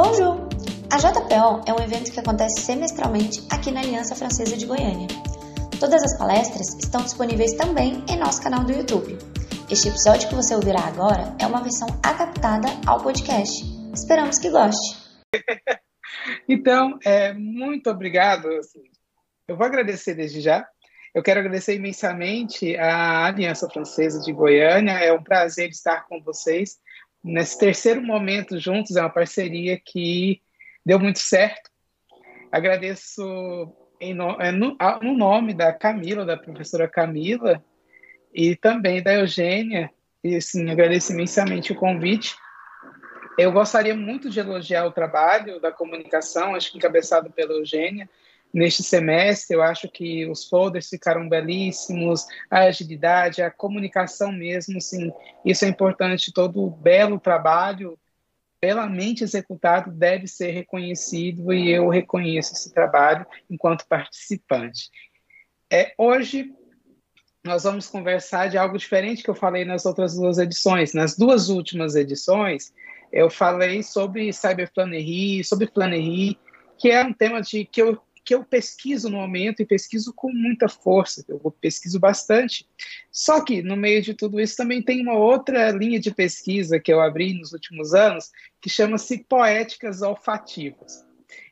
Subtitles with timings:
[0.00, 0.48] Bonjour!
[0.92, 5.08] A JPO é um evento que acontece semestralmente aqui na Aliança Francesa de Goiânia.
[5.80, 9.18] Todas as palestras estão disponíveis também em nosso canal do YouTube.
[9.68, 13.64] Este episódio que você ouvirá agora é uma versão adaptada ao podcast.
[13.92, 15.02] Esperamos que goste.
[16.48, 18.46] então, é, muito obrigado.
[18.52, 18.84] Assim,
[19.48, 20.64] eu vou agradecer desde já.
[21.12, 24.92] Eu quero agradecer imensamente à Aliança Francesa de Goiânia.
[24.92, 26.76] É um prazer estar com vocês
[27.22, 28.96] nesse terceiro momento juntos.
[28.96, 30.40] É uma parceria que
[30.84, 31.70] deu muito certo.
[32.50, 33.22] Agradeço
[34.00, 37.62] em no, é, no, no nome da Camila, da professora Camila,
[38.32, 39.90] e também da Eugênia,
[40.22, 42.34] e assim, agradeço imensamente o convite.
[43.38, 48.08] Eu gostaria muito de elogiar o trabalho da comunicação, acho que encabeçado pela Eugênia,
[48.52, 49.56] neste semestre.
[49.56, 55.12] Eu acho que os folders ficaram belíssimos, a agilidade, a comunicação mesmo, sim,
[55.44, 56.32] isso é importante.
[56.32, 57.98] Todo o belo trabalho
[58.60, 64.90] belamente executado deve ser reconhecido e eu reconheço esse trabalho enquanto participante.
[65.70, 66.52] É, hoje
[67.44, 70.92] nós vamos conversar de algo diferente que eu falei nas outras duas edições.
[70.92, 72.72] Nas duas últimas edições,
[73.12, 76.38] eu falei sobre cyberplanerie, sobre planerie,
[76.78, 77.98] que é um tema de que eu
[78.28, 82.68] que eu pesquiso no momento e pesquiso com muita força, eu pesquiso bastante.
[83.10, 86.92] Só que no meio de tudo isso também tem uma outra linha de pesquisa que
[86.92, 91.02] eu abri nos últimos anos, que chama-se poéticas olfativas.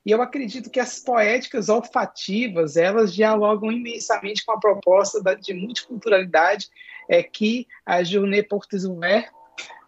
[0.05, 6.69] E eu acredito que as poéticas olfativas, elas dialogam imensamente com a proposta de multiculturalidade
[7.09, 9.36] é, que a Journée Portes Ouvertes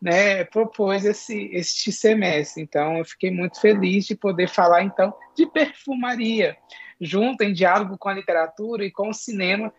[0.00, 2.62] né, propôs esse, este semestre.
[2.62, 6.56] Então, eu fiquei muito feliz de poder falar, então, de perfumaria,
[7.00, 9.72] junto em diálogo com a literatura e com o cinema.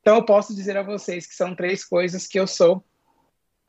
[0.00, 2.84] Então, eu posso dizer a vocês que são três coisas que eu sou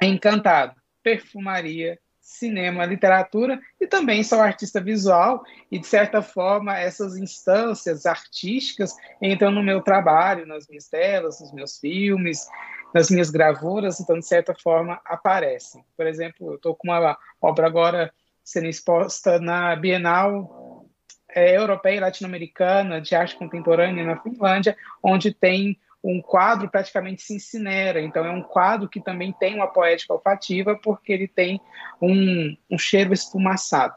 [0.02, 8.06] encantado: perfumaria, cinema, literatura e também sou artista visual e de certa forma essas instâncias
[8.06, 12.48] artísticas entram no meu trabalho, nas minhas telas, nos meus filmes,
[12.94, 15.83] nas minhas gravuras, então de certa forma aparecem.
[15.95, 18.11] Por exemplo, eu estou com uma obra agora
[18.44, 20.86] sendo exposta na Bienal
[21.30, 27.36] é, Europeia e Latino-Americana de Arte Contemporânea na Finlândia, onde tem um quadro praticamente se
[27.36, 28.02] incinera.
[28.02, 31.60] Então, é um quadro que também tem uma poética olfativa, porque ele tem
[32.02, 33.95] um, um cheiro esfumaçado.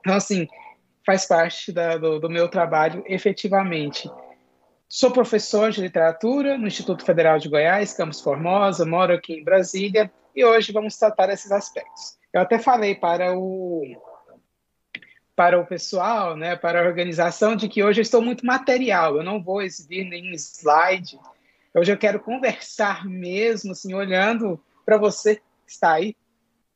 [0.00, 0.46] Então, assim,
[1.06, 4.10] faz parte da, do, do meu trabalho efetivamente.
[4.88, 10.12] Sou professor de literatura no Instituto Federal de Goiás, Campos Formosa, moro aqui em Brasília,
[10.36, 12.16] e hoje vamos tratar esses aspectos.
[12.32, 13.82] Eu até falei para o
[15.36, 19.24] para o pessoal, né, para a organização, de que hoje eu estou muito material, eu
[19.24, 21.18] não vou exibir nenhum slide.
[21.74, 26.16] Hoje eu quero conversar mesmo, assim, olhando para você que está aí.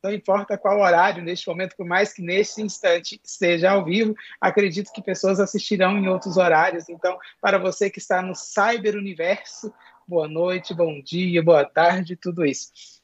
[0.01, 4.93] Não importa qual horário neste momento, por mais que neste instante esteja ao vivo, acredito
[4.93, 6.87] que pessoas assistirão em outros horários.
[6.87, 9.73] Então, para você que está no cyber universo,
[10.07, 12.98] boa noite, bom dia, boa tarde, tudo isso.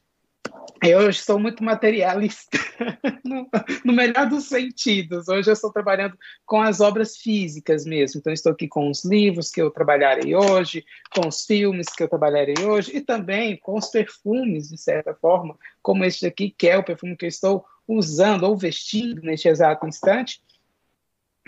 [0.83, 2.57] Eu estou muito materialista,
[3.23, 3.49] no,
[3.83, 5.27] no, melhor dos sentidos.
[5.27, 8.19] Hoje eu estou trabalhando com as obras físicas mesmo.
[8.19, 12.09] Então, estou aqui com os livros que eu trabalharei hoje, com os filmes que eu
[12.09, 16.77] trabalharei hoje, e também com os perfumes, de certa forma, como este aqui, que é
[16.77, 20.41] o perfume que eu estou usando ou vestindo neste exato instante,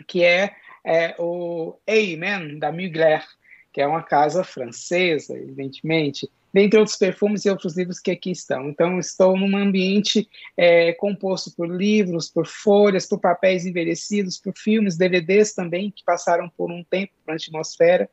[0.07, 3.23] que é, é o Amen, da Mugler,
[3.71, 6.27] que é uma casa francesa, evidentemente
[6.57, 8.67] dentre outros perfumes e outros livros que aqui estão.
[8.67, 14.97] Então, estou num ambiente é, composto por livros, por folhas, por papéis envelhecidos, por filmes,
[14.97, 18.09] DVDs também, que passaram por um tempo na atmosfera.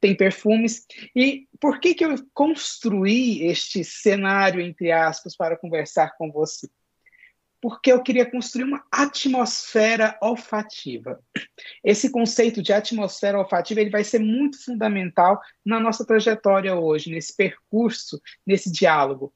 [0.00, 0.86] Tem perfumes.
[1.14, 6.70] E por que, que eu construí este cenário, entre aspas, para conversar com você?
[7.60, 11.20] Porque eu queria construir uma atmosfera olfativa.
[11.84, 17.34] Esse conceito de atmosfera olfativa ele vai ser muito fundamental na nossa trajetória hoje, nesse
[17.36, 19.32] percurso, nesse diálogo.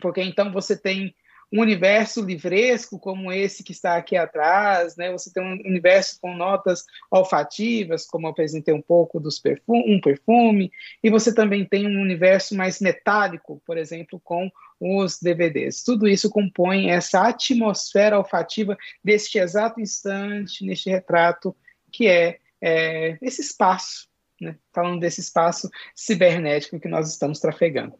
[0.00, 1.14] Porque então você tem
[1.54, 5.12] um universo livresco como esse que está aqui atrás, né?
[5.12, 10.00] Você tem um universo com notas olfativas, como eu apresentei um pouco dos perfume, um
[10.00, 14.50] perfume, e você também tem um universo mais metálico, por exemplo, com
[14.80, 15.84] os DVDs.
[15.84, 21.54] Tudo isso compõe essa atmosfera olfativa deste exato instante, neste retrato,
[21.92, 24.08] que é, é esse espaço,
[24.40, 24.56] né?
[24.72, 27.94] falando desse espaço cibernético que nós estamos trafegando.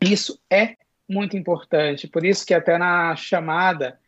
[0.00, 0.76] Isso é
[1.08, 2.08] muito importante.
[2.08, 3.98] Por isso que até na chamada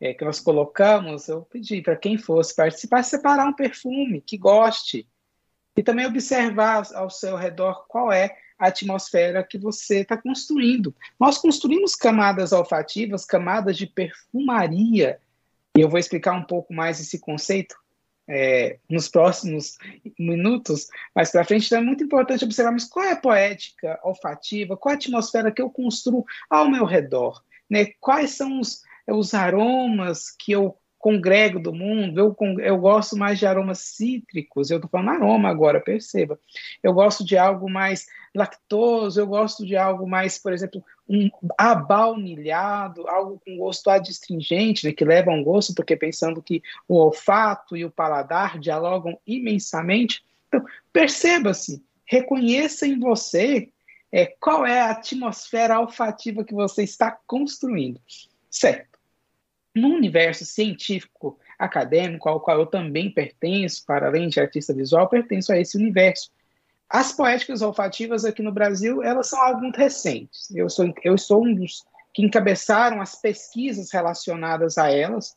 [0.00, 5.08] é, que nós colocamos, eu pedi para quem fosse participar, separar um perfume que goste
[5.76, 10.94] e também observar ao seu redor qual é a atmosfera que você está construindo.
[11.18, 15.20] Nós construímos camadas olfativas, camadas de perfumaria
[15.76, 17.76] E eu vou explicar um pouco mais esse conceito
[18.28, 19.78] é, nos próximos
[20.18, 24.76] minutos, mais para frente, então é muito importante observar mas qual é a poética olfativa,
[24.76, 27.86] qual é a atmosfera que eu construo ao meu redor, né?
[28.00, 33.46] quais são os, os aromas que eu congrego do mundo, eu, eu gosto mais de
[33.46, 36.38] aromas cítricos, eu estou falando aroma agora, perceba.
[36.82, 43.08] Eu gosto de algo mais lactoso, eu gosto de algo mais, por exemplo, um abaunilhado,
[43.08, 47.84] algo com gosto adstringente, né, que leva um gosto, porque pensando que o olfato e
[47.84, 50.24] o paladar dialogam imensamente.
[50.48, 53.68] Então, perceba-se, reconheça em você
[54.10, 58.00] é, qual é a atmosfera olfativa que você está construindo.
[58.50, 58.87] Certo
[59.74, 65.52] no universo científico acadêmico, ao qual eu também pertenço, para além de artista visual, pertenço
[65.52, 66.30] a esse universo.
[66.88, 70.50] As poéticas olfativas aqui no Brasil, elas são algo muito recentes.
[70.54, 71.84] Eu sou, eu sou um dos
[72.14, 75.36] que encabeçaram as pesquisas relacionadas a elas.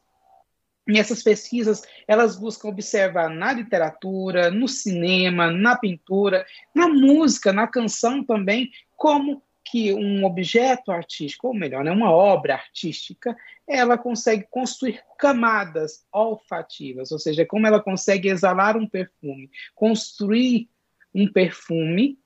[0.87, 7.67] E essas pesquisas, elas buscam observar na literatura, no cinema, na pintura, na música, na
[7.67, 14.45] canção também, como que um objeto artístico, ou melhor, né, uma obra artística, ela consegue
[14.51, 20.69] construir camadas olfativas, ou seja, como ela consegue exalar um perfume, construir
[21.15, 22.19] um perfume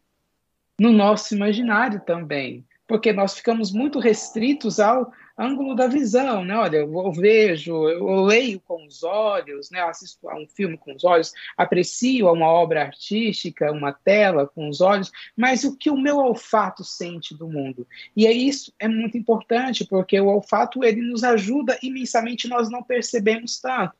[0.80, 6.56] no nosso imaginário também, porque nós ficamos muito restritos ao ângulo da visão, né?
[6.56, 9.82] Olha, eu vejo, eu leio com os olhos, né?
[9.82, 14.80] assisto a um filme com os olhos, aprecio uma obra artística, uma tela com os
[14.80, 17.86] olhos, mas o que o meu olfato sente do mundo?
[18.16, 22.82] E é isso é muito importante, porque o olfato ele nos ajuda imensamente, nós não
[22.82, 23.94] percebemos tanto.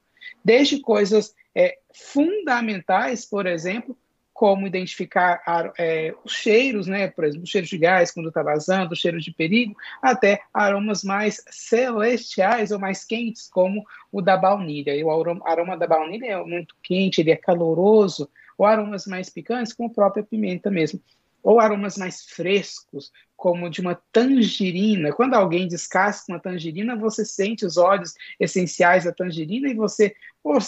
[0.44, 3.98] Desde coisas é, fundamentais, por exemplo,
[4.36, 5.42] como identificar
[5.80, 7.08] é, os cheiros, né?
[7.08, 11.06] por exemplo, o cheiro de gás quando está vazando, o cheiro de perigo, até aromas
[11.06, 14.94] mais celestiais ou mais quentes, como o da baunilha.
[14.94, 19.72] E o aroma, da baunilha é muito quente, ele é caloroso, ou aromas mais picantes,
[19.72, 21.00] como a própria pimenta mesmo.
[21.42, 25.14] Ou aromas mais frescos, como de uma tangerina.
[25.14, 30.60] Quando alguém descasca uma tangerina, você sente os óleos essenciais da tangerina e você ou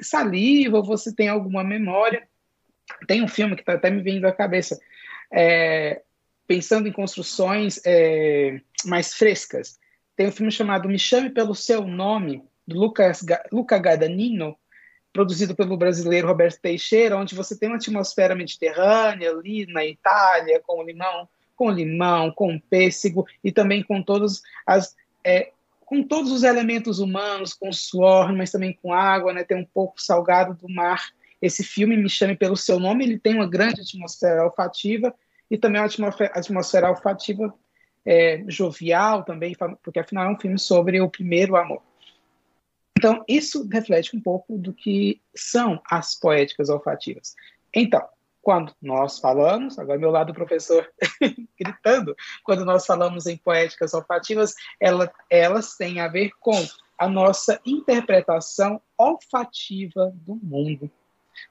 [0.00, 2.26] saliva, ou você tem alguma memória
[3.06, 4.78] tem um filme que está até me vindo à cabeça,
[5.32, 6.02] é,
[6.46, 9.78] pensando em construções é, mais frescas.
[10.16, 14.56] Tem um filme chamado Me Chame Pelo Seu Nome, do Lucas, Luca Gadanino,
[15.12, 20.82] produzido pelo brasileiro Roberto Teixeira, onde você tem uma atmosfera mediterrânea ali na Itália, com
[20.82, 24.94] limão, com limão, com pêssego e também com todos as
[25.24, 25.52] é,
[25.84, 29.42] com todos os elementos humanos, com suor, mas também com água, né?
[29.42, 31.10] Tem um pouco salgado do mar
[31.40, 35.14] esse filme Me Chame Pelo Seu Nome, ele tem uma grande atmosfera olfativa
[35.50, 35.88] e também uma
[36.34, 37.52] atmosfera, olfativa
[38.04, 41.82] é, jovial também, porque afinal é um filme sobre o primeiro amor.
[42.96, 47.34] Então, isso reflete um pouco do que são as poéticas olfativas.
[47.74, 48.06] Então,
[48.42, 50.90] quando nós falamos, agora meu lado professor
[51.58, 52.14] gritando,
[52.44, 56.56] quando nós falamos em poéticas olfativas, ela, elas têm a ver com
[56.98, 60.90] a nossa interpretação olfativa do mundo.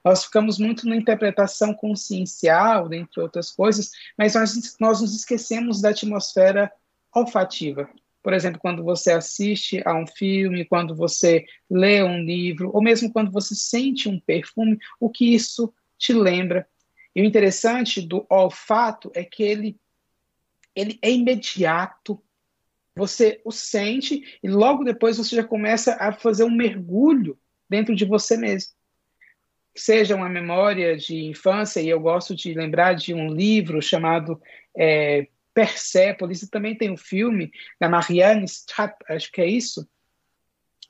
[0.04, 5.90] Nós ficamos muito na interpretação consciencial, dentre outras coisas, mas nós, nós nos esquecemos da
[5.90, 6.72] atmosfera
[7.14, 7.90] olfativa.
[8.22, 13.12] Por exemplo, quando você assiste a um filme, quando você lê um livro, ou mesmo
[13.12, 16.68] quando você sente um perfume, o que isso te lembra.
[17.16, 19.80] E o interessante do olfato é que ele,
[20.76, 22.22] ele é imediato.
[22.96, 28.04] Você o sente e logo depois você já começa a fazer um mergulho dentro de
[28.04, 28.79] você mesmo
[29.81, 34.40] seja uma memória de infância, e eu gosto de lembrar de um livro chamado
[34.78, 39.88] é, Persepolis, e também tem um filme da Marianne Strapp, acho que é isso.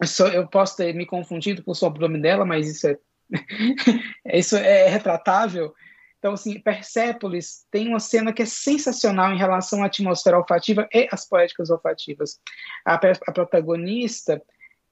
[0.01, 2.97] Eu, sou, eu posso ter me confundido com o sobrenome dela, mas isso é,
[4.37, 5.73] isso é retratável.
[6.19, 11.07] Então, assim, Persepolis tem uma cena que é sensacional em relação à atmosfera olfativa e
[11.11, 12.39] às poéticas olfativas.
[12.85, 14.41] A, a protagonista,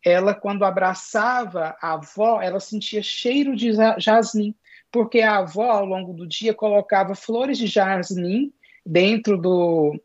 [0.04, 4.56] ela quando abraçava a avó, ela sentia cheiro de jasmim,
[4.92, 8.54] porque a avó ao longo do dia colocava flores de jasmim
[8.86, 10.00] dentro do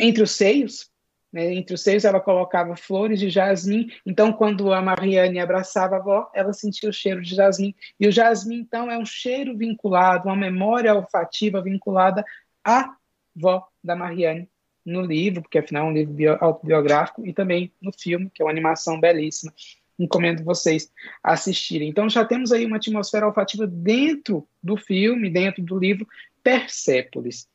[0.00, 0.90] entre os seios,
[1.32, 1.54] né?
[1.54, 3.88] entre os seios ela colocava flores de jasmim.
[4.04, 7.74] Então quando a Mariane abraçava a avó, ela sentia o cheiro de jasmim.
[7.98, 12.24] E o jasmim então é um cheiro vinculado, uma memória olfativa vinculada
[12.64, 12.94] à
[13.36, 14.48] avó da Mariane
[14.86, 18.44] no livro, porque afinal é um livro bio, autobiográfico, e também no filme, que é
[18.44, 19.52] uma animação belíssima.
[19.98, 21.88] Encomendo vocês assistirem.
[21.88, 26.06] Então já temos aí uma atmosfera olfativa dentro do filme, dentro do livro
[26.42, 27.48] Persépolis,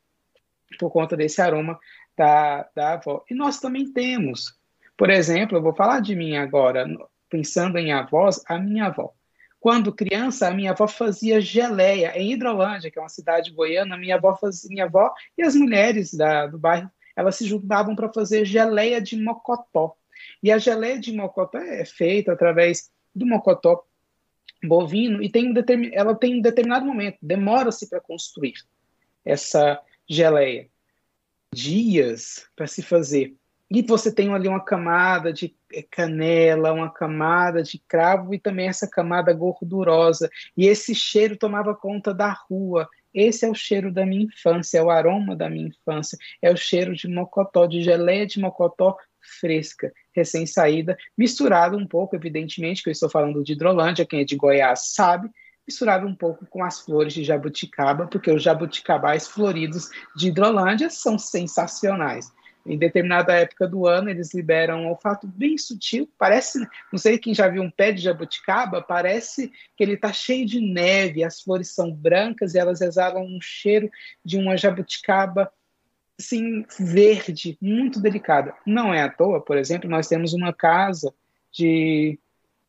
[0.80, 1.80] por conta desse aroma
[2.18, 3.24] da, da avó.
[3.30, 4.58] E nós também temos,
[4.98, 6.86] Por exemplo, eu vou falar de mim agora,
[7.30, 9.14] pensando em avós, a minha avó.
[9.60, 13.96] Quando criança, a minha avó fazia geleia em Hidrolândia, que é uma cidade goiana.
[13.96, 18.12] Minha avó, fazia, minha avó e as mulheres da, do bairro, elas se juntavam para
[18.12, 19.96] fazer geleia de mocotó.
[20.42, 23.86] E a geleia de mocotó é feita através do mocotó
[24.64, 25.56] bovino e tem um
[25.92, 28.54] ela tem um determinado momento, demora-se para construir
[29.26, 30.70] essa geleia.
[31.54, 33.36] Dias para se fazer.
[33.70, 35.56] E você tem ali uma camada de
[35.90, 40.30] canela, uma camada de cravo e também essa camada gordurosa.
[40.58, 42.90] E esse cheiro tomava conta da rua.
[43.14, 46.58] Esse é o cheiro da minha infância, é o aroma da minha infância, é o
[46.58, 48.96] cheiro de mocotó, de geleia de mocotó
[49.40, 54.36] fresca, recém-saída, misturado um pouco, evidentemente, que eu estou falando de hidrolândia, quem é de
[54.36, 55.30] Goiás sabe,
[55.68, 61.20] misturado um pouco com as flores de jabuticaba, porque os jabuticabais floridos de hidrolândia são
[61.20, 62.32] sensacionais
[62.66, 66.10] em determinada época do ano, eles liberam um olfato bem sutil.
[66.18, 66.60] Parece,
[66.92, 70.62] não sei quem já viu um pé de jabuticaba, parece que ele está cheio de
[70.62, 73.90] neve, as flores são brancas e elas exalam um cheiro
[74.24, 75.52] de uma jabuticaba
[76.20, 78.54] assim, verde, muito delicada.
[78.66, 81.12] Não é à toa, por exemplo, nós temos uma casa
[81.52, 82.20] de,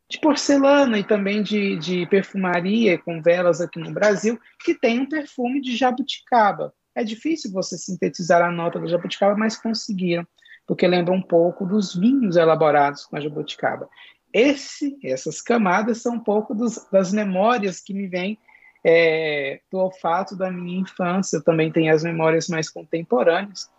[0.09, 5.09] de porcelana e também de, de perfumaria com velas aqui no Brasil que tem um
[5.09, 6.75] perfume de jabuticaba.
[6.95, 10.27] É difícil você sintetizar a nota da jabuticaba, mas conseguiram,
[10.67, 13.89] porque lembra um pouco dos vinhos elaborados com a jabuticaba.
[14.33, 18.39] Esse, essas camadas são um pouco dos, das memórias que me vêm
[18.85, 21.37] é, do olfato da minha infância.
[21.37, 23.71] Eu também tenho as memórias mais contemporâneas.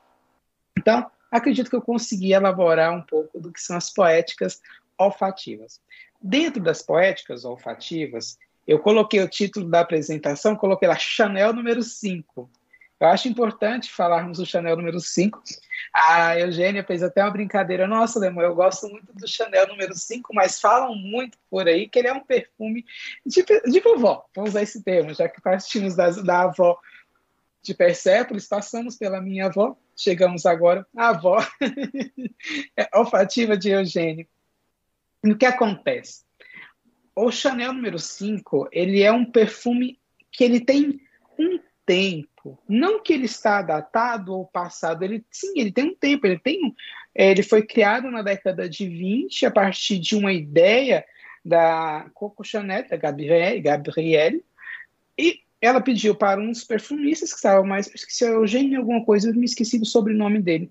[0.77, 4.61] Então, acredito que eu consegui elaborar um pouco do que são as poéticas
[4.97, 5.81] olfativas.
[6.21, 12.49] Dentro das poéticas olfativas, eu coloquei o título da apresentação, coloquei lá Chanel número 5.
[12.99, 15.41] Eu acho importante falarmos do Chanel número 5.
[15.93, 17.87] A Eugênia fez até uma brincadeira.
[17.87, 21.99] Nossa, Lemon, eu gosto muito do Chanel número 5, mas falam muito por aí que
[21.99, 22.85] ele é um perfume
[23.25, 24.25] de, de vovó.
[24.35, 26.79] Vamos usar esse termo, já que partimos da, da avó
[27.61, 31.39] de Persépolis, passamos pela minha avó, chegamos agora à avó
[32.75, 34.27] é, olfativa de Eugênia.
[35.23, 36.23] E o que acontece?
[37.15, 39.99] O Chanel número 5, ele é um perfume
[40.31, 40.99] que ele tem
[41.39, 42.59] um tempo.
[42.67, 46.73] Não que ele está datado ou passado, ele sim, ele tem um tempo, ele tem
[47.15, 51.05] é, ele foi criado na década de 20 a partir de uma ideia
[51.45, 54.43] da Coco Chanel, da Gabrielle, Gabrielle
[55.17, 59.45] e ela pediu para uns perfumistas que estavam mais, esqueci, Eugênio alguma coisa, eu me
[59.45, 60.69] esqueci do sobrenome dele,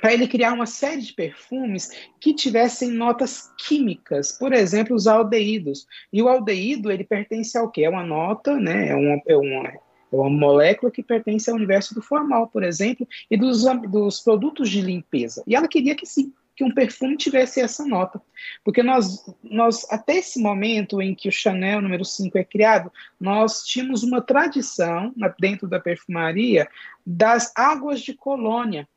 [0.00, 5.86] para ele criar uma série de perfumes que tivessem notas químicas, por exemplo, os aldeídos.
[6.12, 7.84] E o aldeído, ele pertence ao quê?
[7.84, 8.90] É uma nota, né?
[8.90, 9.72] É uma, é uma
[10.12, 14.70] é uma molécula que pertence ao universo do formal, por exemplo, e dos, dos produtos
[14.70, 15.42] de limpeza.
[15.46, 18.20] E ela queria que sim, que um perfume tivesse essa nota.
[18.64, 23.62] Porque nós, nós, até esse momento em que o Chanel número 5 é criado, nós
[23.62, 26.66] tínhamos uma tradição dentro da perfumaria
[27.04, 28.88] das águas de colônia,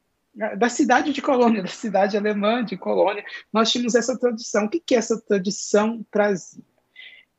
[0.57, 4.65] da cidade de Colônia, da cidade alemã de Colônia, nós tínhamos essa tradição.
[4.65, 6.63] O que, que essa tradição trazia?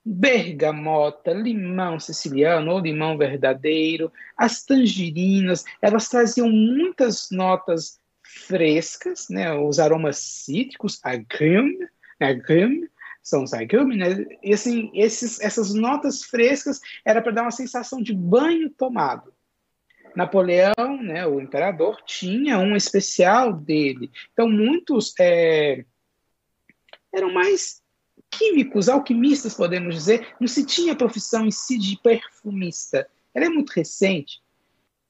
[0.05, 9.79] Bergamota, limão siciliano ou limão verdadeiro, as tangerinas, elas traziam muitas notas frescas, né, os
[9.79, 11.87] aromas cítricos, agrume,
[12.19, 12.89] agrume,
[13.23, 18.01] são os agrume, né, e assim, esses, essas notas frescas era para dar uma sensação
[18.03, 19.33] de banho tomado.
[20.17, 24.11] Napoleão, né, o imperador, tinha um especial dele.
[24.33, 25.85] Então, muitos é,
[27.15, 27.80] eram mais
[28.31, 33.09] químicos, alquimistas, podemos dizer, não se tinha a profissão em si de perfumista.
[33.35, 34.41] Ela é muito recente.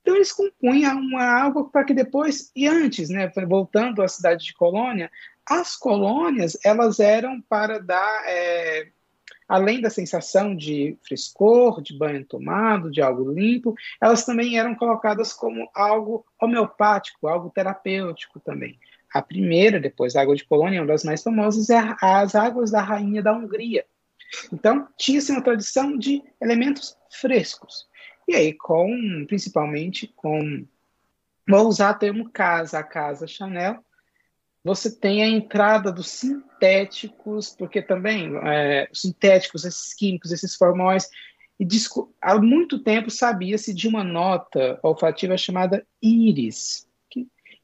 [0.02, 4.54] Então eles compunham uma água para que depois, e antes, né, voltando à cidade de
[4.54, 5.10] Colônia,
[5.46, 8.88] as colônias, elas eram para dar, é,
[9.48, 15.32] além da sensação de frescor, de banho tomado, de algo limpo, elas também eram colocadas
[15.32, 18.78] como algo homeopático, algo terapêutico também.
[19.12, 22.80] A primeira, depois da água de Polônia, uma das mais famosas, é as águas da
[22.80, 23.84] rainha da Hungria.
[24.52, 27.88] Então, tinha-se uma tradição de elementos frescos.
[28.28, 30.64] E aí, com, principalmente com,
[31.48, 33.84] vou usar o termo casa, a casa Chanel,
[34.62, 41.08] você tem a entrada dos sintéticos, porque também é, sintéticos, esses químicos, esses formóis,
[41.58, 41.66] e
[42.22, 46.86] há muito tempo sabia-se de uma nota olfativa chamada íris,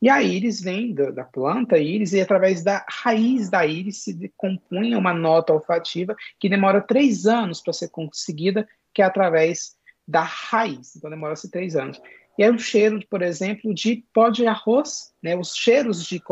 [0.07, 4.97] e a íris vem da, planta íris e através da raiz da íris se compunha
[4.97, 9.75] uma nota olfativa que demora três anos para ser conseguida, que é através
[10.07, 10.95] da raiz.
[10.95, 12.01] Então demora-se três anos.
[12.39, 15.35] E é um cheiro, por exemplo, de pó de arroz, né?
[15.35, 16.23] Os cheiros de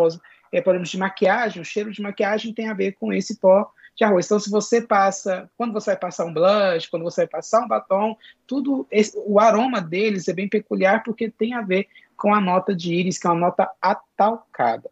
[0.53, 4.05] é, problemas de maquiagem, o cheiro de maquiagem tem a ver com esse pó de
[4.05, 4.27] arroz.
[4.27, 7.67] Então, se você passa, quando você vai passar um blush, quando você vai passar um
[7.67, 8.17] batom,
[8.47, 12.75] tudo, esse, o aroma deles é bem peculiar porque tem a ver com a nota
[12.75, 14.91] de íris, que é uma nota atalcada.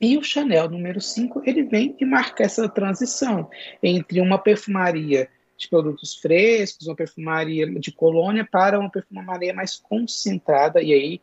[0.00, 3.50] E o Chanel número 5, ele vem e marca essa transição
[3.82, 10.80] entre uma perfumaria de produtos frescos, uma perfumaria de colônia para uma perfumaria mais concentrada.
[10.80, 11.20] E aí,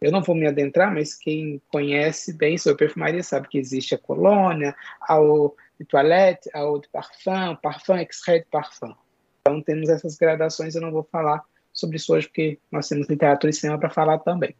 [0.00, 3.98] eu não vou me adentrar, mas quem conhece bem sobre perfumaria sabe que existe a
[3.98, 8.94] colônia, a eau de toilette, a de parfum, parfum extrait de parfum.
[9.40, 11.42] Então, temos essas gradações, eu não vou falar
[11.78, 14.54] sobre isso hoje, porque nós temos literatura e cinema para falar também.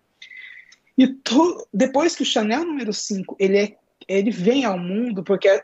[0.96, 5.48] E to, depois que o Chanel número 5 ele, é, ele vem ao mundo, porque
[5.48, 5.62] é,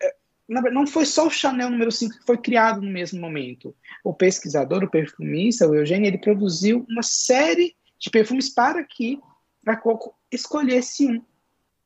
[0.48, 3.74] não foi só o Chanel número 5 que foi criado no mesmo momento.
[4.02, 9.20] O pesquisador, o perfumista, o Eugênio, ele produziu uma série de perfumes para que
[9.66, 11.22] a Coco escolhesse um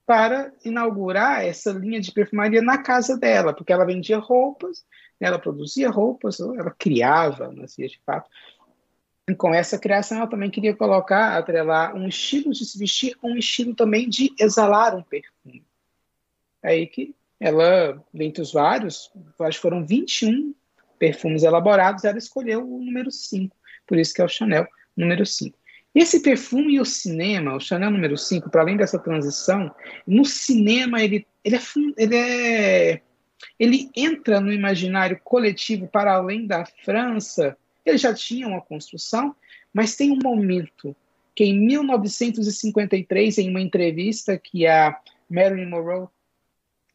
[0.05, 4.83] para inaugurar essa linha de perfumaria na casa dela, porque ela vendia roupas,
[5.21, 8.31] ela produzia roupas, ela criava, nas vias de fato,
[9.37, 13.75] com essa criação, ela também queria colocar, atrelar um estilo de se vestir um estilo
[13.75, 15.65] também de exalar um perfume.
[16.63, 20.55] Aí que ela, dentre os vários, acho que foram 21
[20.99, 23.57] perfumes elaborados, ela escolheu o número 5,
[23.87, 24.67] por isso que é o Chanel
[24.97, 25.57] número 5.
[25.95, 29.75] Esse perfume e o cinema, o Chanel número 5, para além dessa transição,
[30.07, 31.61] no cinema ele, ele, é,
[31.97, 33.01] ele, é,
[33.59, 37.57] ele entra no imaginário coletivo para além da França,
[37.89, 39.35] ele já tinha uma construção,
[39.73, 40.95] mas tem um momento
[41.35, 44.99] que em 1953, em uma entrevista que a
[45.31, 46.09] Marilyn Monroe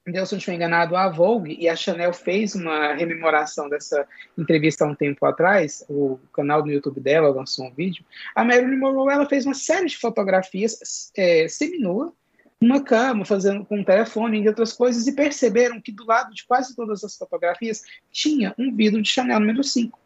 [0.06, 4.06] deu, se não estiver enganado, a Vogue, e a Chanel fez uma rememoração dessa
[4.38, 8.04] entrevista há um tempo atrás, o canal do YouTube dela lançou um vídeo,
[8.36, 12.14] a Marilyn Monroe ela fez uma série de fotografias é, seminua,
[12.60, 16.46] numa cama, fazendo com um telefone e outras coisas, e perceberam que do lado de
[16.46, 17.82] quase todas as fotografias
[18.12, 20.03] tinha um vidro de Chanel número 5.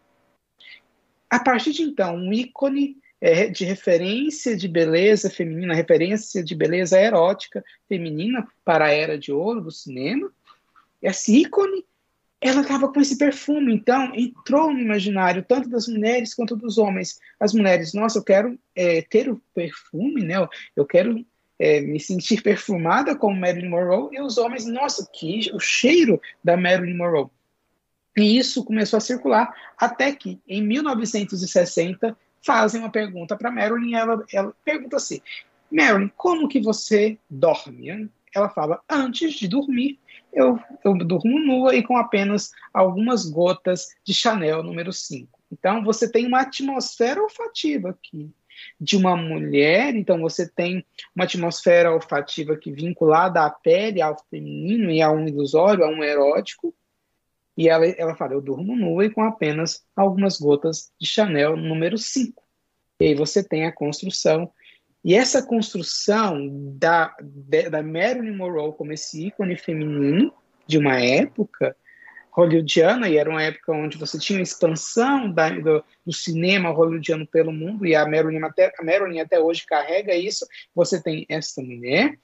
[1.29, 6.99] A partir de então, um ícone é, de referência de beleza feminina, referência de beleza
[6.99, 10.31] erótica feminina para a era de ouro do cinema.
[11.01, 11.85] Esse ícone,
[12.39, 17.19] ela estava com esse perfume, então entrou no imaginário tanto das mulheres quanto dos homens.
[17.39, 20.35] As mulheres, nossa, eu quero é, ter o perfume, né?
[20.75, 21.25] Eu quero
[21.59, 24.15] é, me sentir perfumada como Marilyn Monroe.
[24.15, 27.29] E os homens, nossa, que o cheiro da Marilyn Monroe.
[28.17, 33.93] E isso começou a circular até que, em 1960, fazem uma pergunta para Marilyn.
[33.93, 35.21] Ela, ela pergunta assim:
[35.71, 38.09] Marilyn, como que você dorme?
[38.33, 39.99] Ela fala: antes de dormir,
[40.33, 45.37] eu, eu durmo nua e com apenas algumas gotas de Chanel número 5.
[45.51, 48.31] Então, você tem uma atmosfera olfativa aqui
[48.81, 50.83] de uma mulher, então você tem
[51.15, 56.03] uma atmosfera olfativa que vinculada à pele, ao feminino e a um ilusório, a um
[56.03, 56.73] erótico,
[57.57, 61.97] e ela, ela fala: Eu durmo nua e com apenas algumas gotas de Chanel número
[61.97, 62.43] 5.
[62.99, 64.51] E aí você tem a construção.
[65.03, 67.15] E essa construção da,
[67.71, 70.33] da Marilyn Monroe como esse ícone feminino
[70.67, 71.75] de uma época
[72.31, 77.51] hollywoodiana, e era uma época onde você tinha expansão da, do, do, cinema hollywoodiano pelo
[77.51, 80.45] mundo, e a Marilyn, até, a Marilyn até hoje carrega isso.
[80.75, 82.15] Você tem essa mulher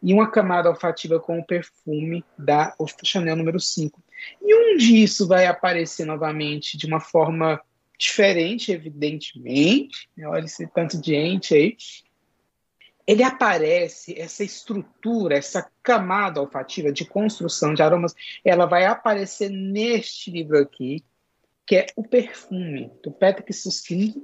[0.00, 4.00] e uma camada olfativa com o perfume da Chanel número 5.
[4.42, 7.60] E onde isso vai aparecer novamente de uma forma
[7.98, 10.26] diferente, evidentemente, né?
[10.26, 11.76] olha esse tanto de gente aí,
[13.06, 20.30] ele aparece, essa estrutura, essa camada olfativa de construção de aromas, ela vai aparecer neste
[20.30, 21.04] livro aqui,
[21.66, 24.14] que é O Perfume, do Patrick Susskind.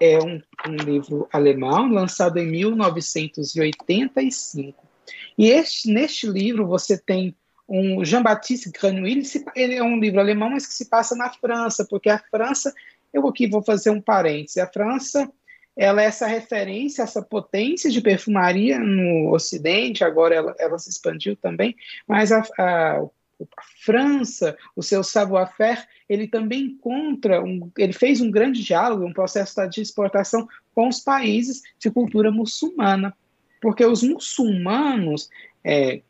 [0.00, 4.88] É um, um livro alemão, lançado em 1985.
[5.36, 7.36] E este, neste livro você tem
[7.70, 9.22] um Jean-Baptiste Granville,
[9.54, 12.74] ele é um livro alemão, mas que se passa na França, porque a França,
[13.12, 15.30] eu aqui vou fazer um parêntese, a França,
[15.76, 21.36] ela é essa referência, essa potência de perfumaria no Ocidente, agora ela, ela se expandiu
[21.36, 21.76] também,
[22.08, 28.32] mas a, a, a França, o seu savoir-faire, ele também encontra, um, ele fez um
[28.32, 33.16] grande diálogo, um processo de exportação com os países de cultura muçulmana,
[33.62, 35.28] porque os muçulmanos,
[35.62, 36.02] é,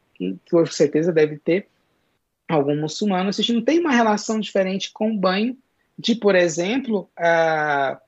[0.50, 1.68] com certeza deve ter
[2.48, 5.56] algum muçulmano assistindo, tem uma relação diferente com o banho
[5.98, 8.00] de, por exemplo, a,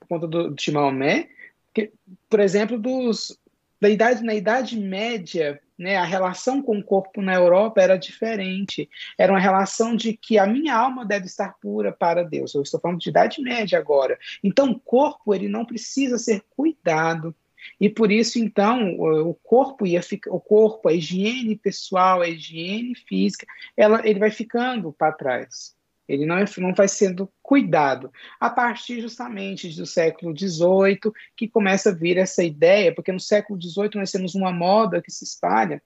[0.00, 1.28] por conta do, de Maomé,
[1.72, 1.92] que,
[2.28, 3.38] por exemplo, dos,
[3.80, 8.88] da idade, na Idade Média, né, a relação com o corpo na Europa era diferente.
[9.18, 12.54] Era uma relação de que a minha alma deve estar pura para Deus.
[12.54, 14.18] Eu estou falando de Idade Média agora.
[14.42, 17.34] Então, o corpo ele não precisa ser cuidado.
[17.80, 22.94] E por isso, então, o corpo ia ficar, o corpo, a higiene pessoal, a higiene
[22.94, 25.76] física, ela, ele vai ficando para trás.
[26.08, 28.12] Ele não, é, não vai sendo cuidado.
[28.38, 33.60] A partir justamente do século XVIII, que começa a vir essa ideia, porque no século
[33.60, 35.82] XVIII nós temos uma moda que se espalha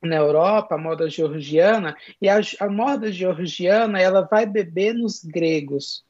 [0.00, 6.04] na Europa, a moda georgiana, e a, a moda georgiana ela vai beber nos gregos.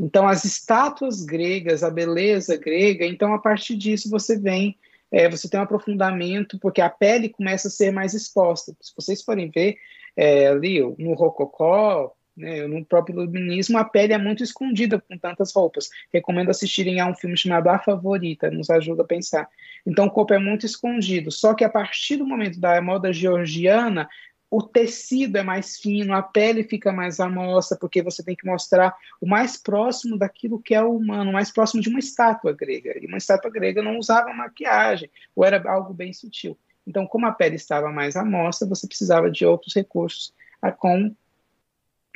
[0.00, 4.78] Então, as estátuas gregas, a beleza grega, então, a partir disso, você vem,
[5.12, 8.74] é, você tem um aprofundamento, porque a pele começa a ser mais exposta.
[8.80, 9.76] Se vocês forem ver
[10.16, 15.52] é, ali no Rococó, né, no próprio iluminismo, a pele é muito escondida com tantas
[15.52, 15.90] roupas.
[16.10, 19.50] Recomendo assistirem a um filme chamado A Favorita, nos ajuda a pensar.
[19.86, 21.30] Então, o corpo é muito escondido.
[21.30, 24.08] Só que a partir do momento da moda georgiana,
[24.50, 28.96] o tecido é mais fino, a pele fica mais amostra, porque você tem que mostrar
[29.20, 32.98] o mais próximo daquilo que é humano, o mais próximo de uma estátua grega.
[33.00, 36.58] E uma estátua grega não usava maquiagem, ou era algo bem sutil.
[36.84, 40.34] Então, como a pele estava mais amostra, você precisava de outros recursos
[40.78, 41.14] com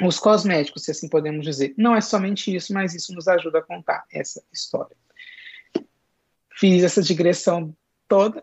[0.02, 1.72] os cosméticos, se assim podemos dizer.
[1.78, 4.96] Não é somente isso, mas isso nos ajuda a contar essa história.
[6.50, 7.74] Fiz essa digressão
[8.14, 8.40] toda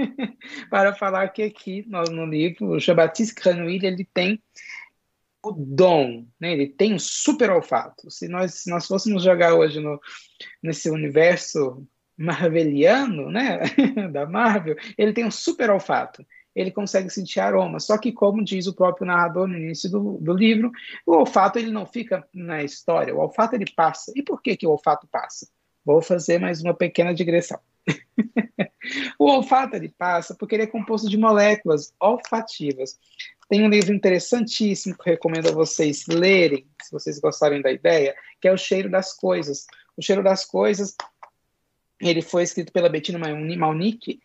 [0.70, 4.42] para falar que aqui no, no livro, o Jean-Baptiste ele tem
[5.44, 6.52] o dom, né?
[6.52, 8.10] ele tem um super olfato.
[8.10, 10.00] Se nós, se nós fôssemos jogar hoje no,
[10.62, 13.60] nesse universo marveliano, né,
[14.10, 16.24] da Marvel, ele tem um super olfato.
[16.54, 17.80] Ele consegue sentir aroma.
[17.80, 20.70] Só que, como diz o próprio narrador no início do, do livro,
[21.04, 23.14] o olfato ele não fica na história.
[23.14, 24.10] O olfato ele passa.
[24.16, 25.46] E por que que o olfato passa?
[25.84, 27.60] Vou fazer mais uma pequena digressão.
[29.18, 32.98] o olfato ele passa porque ele é composto de moléculas olfativas.
[33.48, 38.14] Tem um livro interessantíssimo que eu recomendo a vocês lerem, se vocês gostarem da ideia,
[38.40, 39.66] que é O Cheiro das Coisas.
[39.96, 40.96] O Cheiro das Coisas,
[42.00, 44.20] ele foi escrito pela Bettina Malnick,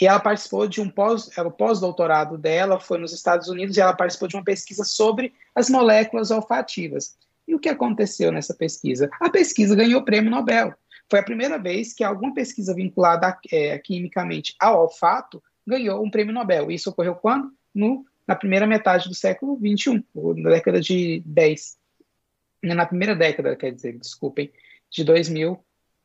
[0.00, 3.92] e ela participou de um pós, o pós-doutorado dela foi nos Estados Unidos e ela
[3.92, 7.16] participou de uma pesquisa sobre as moléculas olfativas.
[7.46, 9.08] E o que aconteceu nessa pesquisa?
[9.20, 10.74] A pesquisa ganhou o prêmio Nobel.
[11.12, 16.32] Foi a primeira vez que alguma pesquisa vinculada é, quimicamente ao olfato ganhou um prêmio
[16.32, 16.70] Nobel.
[16.70, 17.52] Isso ocorreu quando?
[17.74, 20.02] No, na primeira metade do século XXI,
[20.38, 21.76] na década de 10.
[22.62, 24.50] Na primeira década, quer dizer, desculpem,
[24.90, 25.62] de 2000,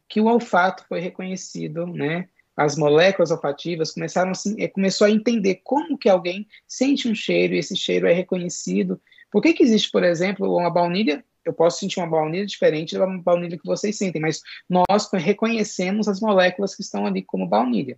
[0.09, 2.27] que o olfato foi reconhecido, né?
[2.57, 7.59] As moléculas olfativas começaram assim, começou a entender como que alguém sente um cheiro e
[7.59, 8.99] esse cheiro é reconhecido.
[9.31, 13.05] Por que, que existe, por exemplo, uma baunilha eu posso sentir uma baunilha diferente da
[13.05, 17.97] baunilha que vocês sentem, mas nós reconhecemos as moléculas que estão ali como baunilha.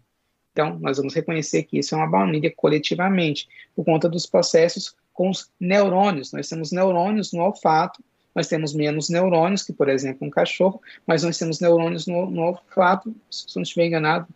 [0.51, 5.29] Então, nós vamos reconhecer que isso é uma baunilha coletivamente, por conta dos processos com
[5.29, 6.31] os neurônios.
[6.31, 8.03] Nós temos neurônios no olfato,
[8.35, 12.43] nós temos menos neurônios que, por exemplo, um cachorro, mas nós temos neurônios no, no
[12.43, 14.27] olfato, se eu não estiver enganado.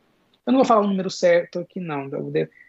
[0.45, 2.09] Eu não vou falar o número certo aqui, não.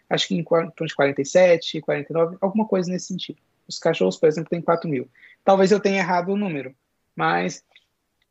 [0.09, 3.39] Acho que em torno de 47, 49, alguma coisa nesse sentido.
[3.67, 5.09] Os cachorros, por exemplo, têm 4 mil.
[5.45, 6.75] Talvez eu tenha errado o número,
[7.15, 7.63] mas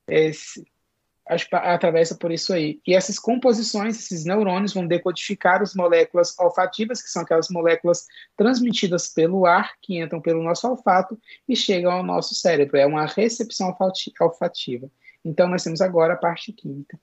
[0.06, 0.62] esse,
[1.48, 2.80] que atravessa por isso aí.
[2.86, 9.08] E essas composições, esses neurônios vão decodificar as moléculas olfativas, que são aquelas moléculas transmitidas
[9.08, 12.76] pelo ar, que entram pelo nosso olfato e chegam ao nosso cérebro.
[12.76, 13.74] É uma recepção
[14.20, 14.90] olfativa.
[15.24, 16.98] Então, nós temos agora a parte química.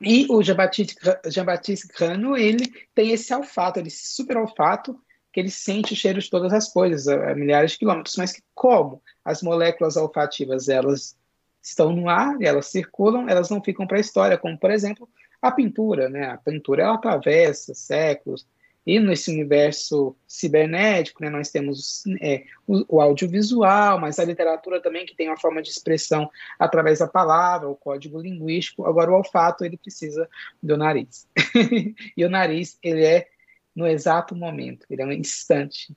[0.00, 5.00] E o Jean-Baptiste Jean ele tem esse olfato, esse super olfato,
[5.34, 8.40] que ele sente o cheiro de todas as coisas a, milhares de quilômetros, mas que
[8.54, 11.16] como as moléculas olfativas elas
[11.60, 15.08] estão no ar, elas circulam, elas não ficam para a história, como por exemplo
[15.42, 16.30] a pintura, né?
[16.30, 18.46] A pintura ela atravessa séculos
[18.86, 25.06] e nesse universo cibernético, né, nós temos é, o, o, audiovisual, mas a literatura também
[25.06, 28.86] que tem uma forma de expressão através da palavra, o código linguístico.
[28.86, 30.28] Agora o olfato ele precisa
[30.62, 31.26] do nariz
[32.14, 33.26] e o nariz ele é
[33.74, 35.96] no exato momento, ele é um instante.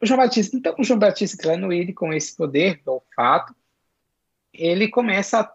[0.00, 3.54] O João Batista, então, o João Batista Clano, ele com esse poder do olfato,
[4.52, 5.52] ele começa a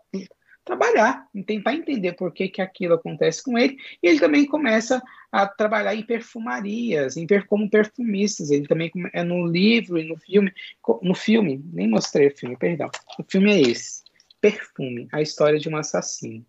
[0.63, 5.47] trabalhar, tentar entender por que, que aquilo acontece com ele, e ele também começa a
[5.47, 10.53] trabalhar em perfumarias, em como perfumistas, ele também é no livro e no filme,
[11.01, 14.03] no filme, nem mostrei o filme, perdão, o filme é esse,
[14.39, 16.43] Perfume, a história de um assassino.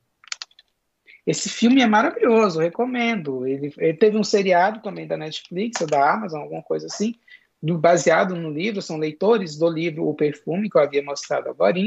[1.27, 3.47] Esse filme é maravilhoso, recomendo.
[3.47, 7.15] Ele, ele, teve um seriado também da Netflix ou da Amazon, alguma coisa assim,
[7.63, 11.79] do, baseado no livro, são leitores do livro O Perfume, que eu havia mostrado agora.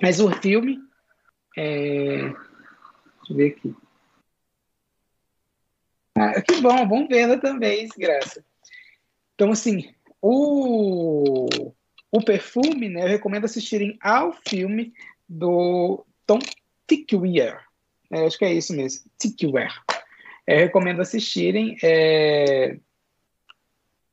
[0.00, 0.78] Mas o filme.
[1.56, 2.16] É...
[2.16, 2.36] Deixa
[3.30, 3.76] eu ver aqui.
[6.16, 8.44] Ah, que bom, vamos vê-la também, graça.
[9.34, 11.72] Então, assim, o,
[12.10, 14.92] o perfume, né, eu recomendo assistirem ao filme
[15.26, 16.38] do Tom
[16.86, 17.69] Tykwer,
[18.12, 19.04] É, acho que é isso mesmo.
[19.18, 19.72] Tickware.
[20.46, 21.76] É, recomendo assistirem.
[21.82, 22.76] É...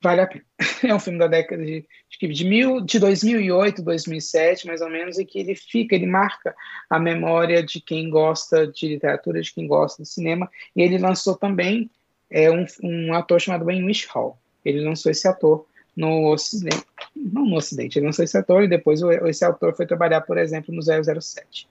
[0.02, 0.46] Vale a pena.
[0.84, 1.84] É um filme da década de,
[2.22, 6.56] de, mil, de 2008, 2007, mais ou menos, e que ele fica, ele marca
[6.88, 10.48] a memória de quem gosta de literatura, de quem gosta de cinema.
[10.76, 11.90] E ele lançou também
[12.30, 14.38] é, um, um ator chamado Ben Hall.
[14.64, 19.02] Ele lançou esse ator no Ocidente, não no Ocidente, ele lançou esse ator e depois
[19.02, 21.68] esse autor foi trabalhar, por exemplo, no 007.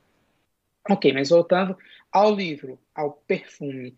[0.88, 1.76] Ok, mas voltando
[2.12, 3.94] ao livro, ao perfume.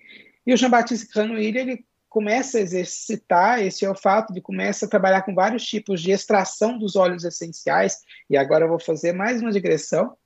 [0.47, 5.35] E o Jean-Baptiste Canoilha, ele começa a exercitar esse olfato, ele começa a trabalhar com
[5.35, 7.99] vários tipos de extração dos óleos essenciais,
[8.31, 10.17] e agora eu vou fazer mais uma digressão.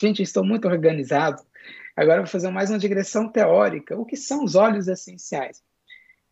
[0.00, 1.42] Gente, estou muito organizado.
[1.96, 3.98] Agora eu vou fazer mais uma digressão teórica.
[3.98, 5.62] O que são os óleos essenciais?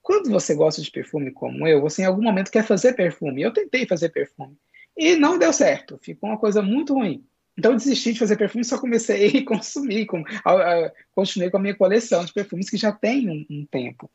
[0.01, 3.43] Quando você gosta de perfume como eu, você em algum momento quer fazer perfume.
[3.43, 4.57] Eu tentei fazer perfume
[4.97, 5.99] e não deu certo.
[6.03, 7.25] Ficou uma coisa muito ruim.
[7.59, 11.51] Então eu desisti de fazer perfume e só comecei a consumir, com, a, a, continuei
[11.51, 14.09] com a minha coleção de perfumes que já tem um, um tempo.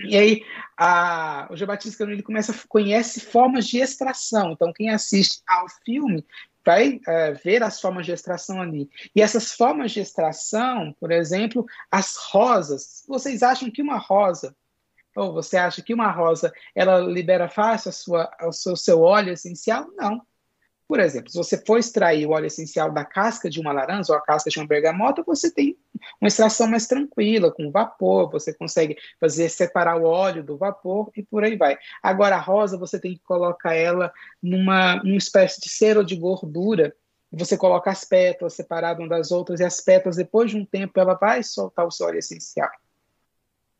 [0.00, 0.42] E aí
[0.76, 4.52] a, o João Batista ele começa conhece formas de extração.
[4.52, 6.24] Então quem assiste ao filme
[6.64, 8.88] vai uh, ver as formas de extração ali.
[9.14, 13.04] E essas formas de extração, por exemplo, as rosas.
[13.08, 14.56] Vocês acham que uma rosa
[15.16, 19.32] ou você acha que uma rosa ela libera fácil a sua, o seu, seu óleo
[19.32, 19.88] essencial?
[19.96, 20.22] Não.
[20.88, 24.18] Por exemplo, se você for extrair o óleo essencial da casca de uma laranja ou
[24.18, 25.76] a casca de uma bergamota, você tem
[26.18, 31.22] uma extração mais tranquila, com vapor, você consegue fazer separar o óleo do vapor e
[31.22, 31.76] por aí vai.
[32.02, 34.10] Agora, a rosa, você tem que colocar ela
[34.42, 36.96] numa, numa espécie de cera ou de gordura,
[37.30, 40.98] você coloca as pétalas separadas umas das outras, e as pétalas, depois de um tempo,
[40.98, 42.70] ela vai soltar o seu óleo essencial.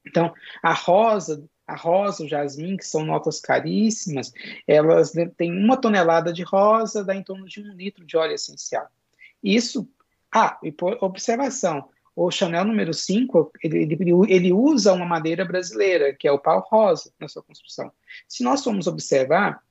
[0.07, 4.33] Então, a rosa, a rosa, o jasmim, que são notas caríssimas,
[4.67, 8.89] elas têm uma tonelada de rosa, dá em torno de um litro de óleo essencial.
[9.45, 9.87] Isso,
[10.35, 13.97] ah, e por observação, o Chanel número 5, ele, ele,
[14.29, 17.93] ele, usa uma madeira brasileira, que é o pau rosa, na sua construção.
[18.27, 19.63] Se nós formos observar,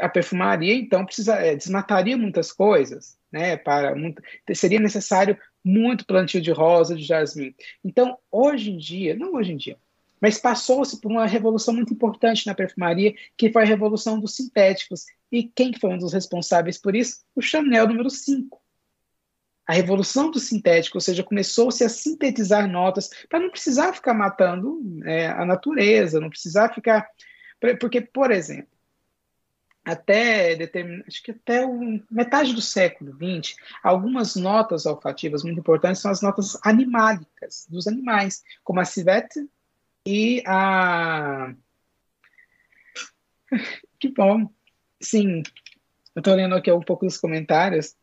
[0.00, 4.22] a perfumaria, então, precisa, é, desmataria muitas coisas, né, para muito,
[4.54, 7.54] seria necessário muito plantio de rosa, de jasmim.
[7.84, 9.76] Então, hoje em dia, não hoje em dia,
[10.24, 15.04] mas passou-se por uma revolução muito importante na perfumaria, que foi a revolução dos sintéticos.
[15.30, 17.18] E quem foi um dos responsáveis por isso?
[17.36, 18.58] O Chanel número 5.
[19.66, 24.80] A revolução do sintético, ou seja, começou-se a sintetizar notas para não precisar ficar matando
[25.04, 27.06] é, a natureza, não precisar ficar.
[27.78, 28.72] Porque, por exemplo,
[29.84, 30.54] até
[31.06, 36.22] acho que até o, metade do século XX, algumas notas olfativas muito importantes são as
[36.22, 39.46] notas animálicas, dos animais, como a civete
[40.06, 41.54] e a.
[44.00, 44.50] Que bom!
[45.00, 45.42] Sim,
[46.14, 47.96] eu estou lendo aqui um pouco dos comentários.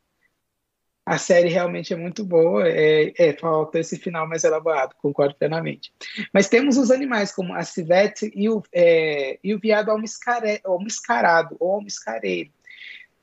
[1.06, 5.94] A série realmente é muito boa, é, é, falta esse final mais elaborado, concordo plenamente.
[6.34, 11.76] Mas temos os animais, como a civete e o, é, e o viado almiscarado, ou
[11.76, 12.52] almiscareiro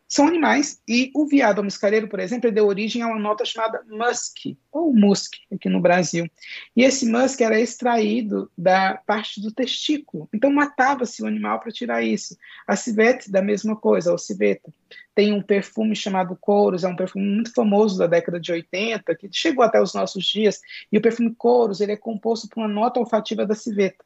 [0.08, 4.56] são animais, e o viado almiscareiro, por exemplo, deu origem a uma nota chamada musk,
[4.72, 6.26] ou musk, aqui no Brasil.
[6.74, 12.02] E esse musk era extraído da parte do testículo, então matava-se o animal para tirar
[12.02, 12.38] isso.
[12.66, 14.72] A civete, da mesma coisa, ou civeta.
[15.14, 19.28] Tem um perfume chamado Couros, é um perfume muito famoso da década de 80, que
[19.30, 20.58] chegou até os nossos dias,
[20.90, 24.02] e o perfume Couros, ele é composto por uma nota olfativa da civeta,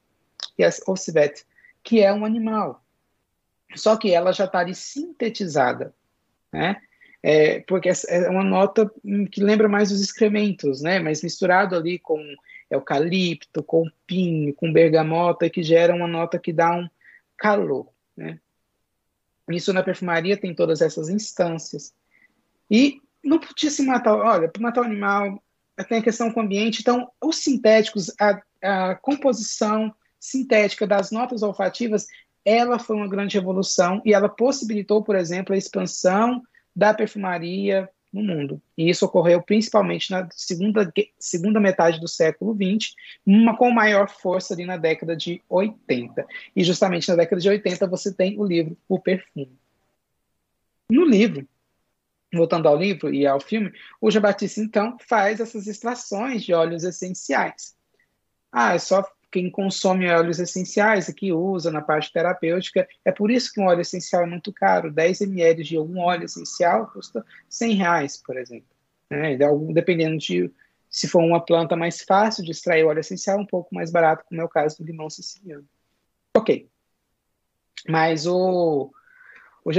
[0.84, 1.44] ou civete,
[1.80, 2.82] que é um animal.
[3.74, 5.94] Só que ela já está ali sintetizada,
[6.52, 6.80] né?
[7.22, 8.90] É, porque é uma nota
[9.30, 10.98] que lembra mais os excrementos, né?
[10.98, 12.20] Mas misturado ali com
[12.70, 16.88] eucalipto, com pinho, com bergamota, que gera uma nota que dá um
[17.36, 18.38] calor, né?
[19.50, 21.92] Isso na perfumaria tem todas essas instâncias.
[22.70, 25.42] E não podia se matar, olha, para matar o animal,
[25.88, 26.80] tem a questão com o ambiente.
[26.80, 32.06] Então, os sintéticos, a, a composição sintética das notas olfativas
[32.44, 36.42] ela foi uma grande revolução e ela possibilitou, por exemplo, a expansão
[36.74, 38.60] da perfumaria no mundo.
[38.76, 44.52] E isso ocorreu principalmente na segunda, segunda metade do século XX, uma, com maior força
[44.52, 46.26] ali na década de 80.
[46.54, 49.58] E justamente na década de 80 você tem o livro O Perfume.
[50.90, 51.48] No livro,
[52.34, 54.22] voltando ao livro e ao filme, o Jean
[54.58, 57.74] então, faz essas extrações de óleos essenciais.
[58.50, 59.02] Ah, é só
[59.32, 62.86] quem consome óleos essenciais aqui usa na parte terapêutica.
[63.02, 64.92] É por isso que um óleo essencial é muito caro.
[64.92, 68.68] 10 ml de algum óleo essencial custa 100 reais, por exemplo.
[69.10, 69.38] Né?
[69.72, 70.52] Dependendo de
[70.90, 74.38] se for uma planta mais fácil de extrair óleo essencial, um pouco mais barato, como
[74.38, 75.66] é o caso do limão siciliano.
[76.36, 76.68] Ok.
[77.88, 78.92] Mas o,
[79.64, 79.72] o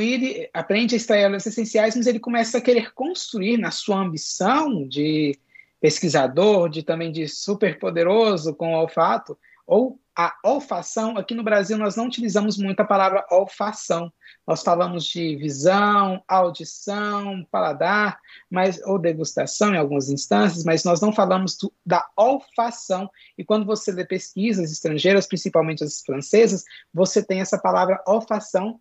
[0.00, 4.88] ele aprende a extrair óleos essenciais, mas ele começa a querer construir, na sua ambição
[4.88, 5.38] de
[5.80, 11.78] pesquisador, de também de super poderoso com o olfato, ou a olfação, aqui no Brasil
[11.78, 14.12] nós não utilizamos muito a palavra olfação.
[14.44, 18.18] Nós falamos de visão, audição, paladar,
[18.50, 23.08] mas ou degustação em algumas instâncias, mas nós não falamos do, da olfação.
[23.36, 28.80] E quando você lê pesquisas estrangeiras, principalmente as francesas, você tem essa palavra olfação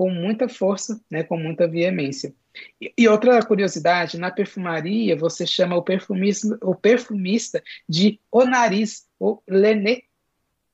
[0.00, 2.32] com muita força, né, com muita veemência.
[2.80, 9.06] E, e outra curiosidade, na perfumaria você chama o perfumista, o perfumista de o nariz,
[9.18, 10.00] o lené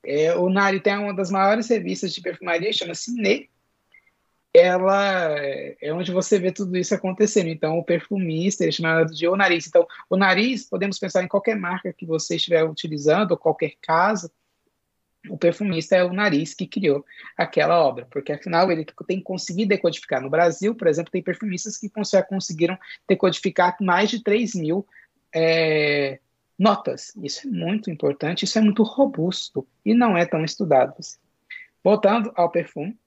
[0.05, 3.51] é, o Nari tem uma das maiores revistas de perfumaria, chama-se Ne.
[4.55, 5.35] Ela
[5.83, 7.49] é onde você vê tudo isso acontecendo.
[7.49, 9.67] Então, o perfumista é chamado de o nariz.
[9.67, 14.31] Então, o nariz, podemos pensar em qualquer marca que você estiver utilizando, ou qualquer casa,
[15.29, 17.05] o perfumista é o nariz que criou
[17.37, 20.21] aquela obra, porque afinal ele tem que conseguir decodificar.
[20.21, 21.91] No Brasil, por exemplo, tem perfumistas que
[22.29, 24.87] conseguiram decodificar mais de 3 mil
[25.35, 26.19] é,
[26.59, 30.95] Notas, isso é muito importante, isso é muito robusto e não é tão estudado.
[31.85, 32.99] Voltando ao perfume.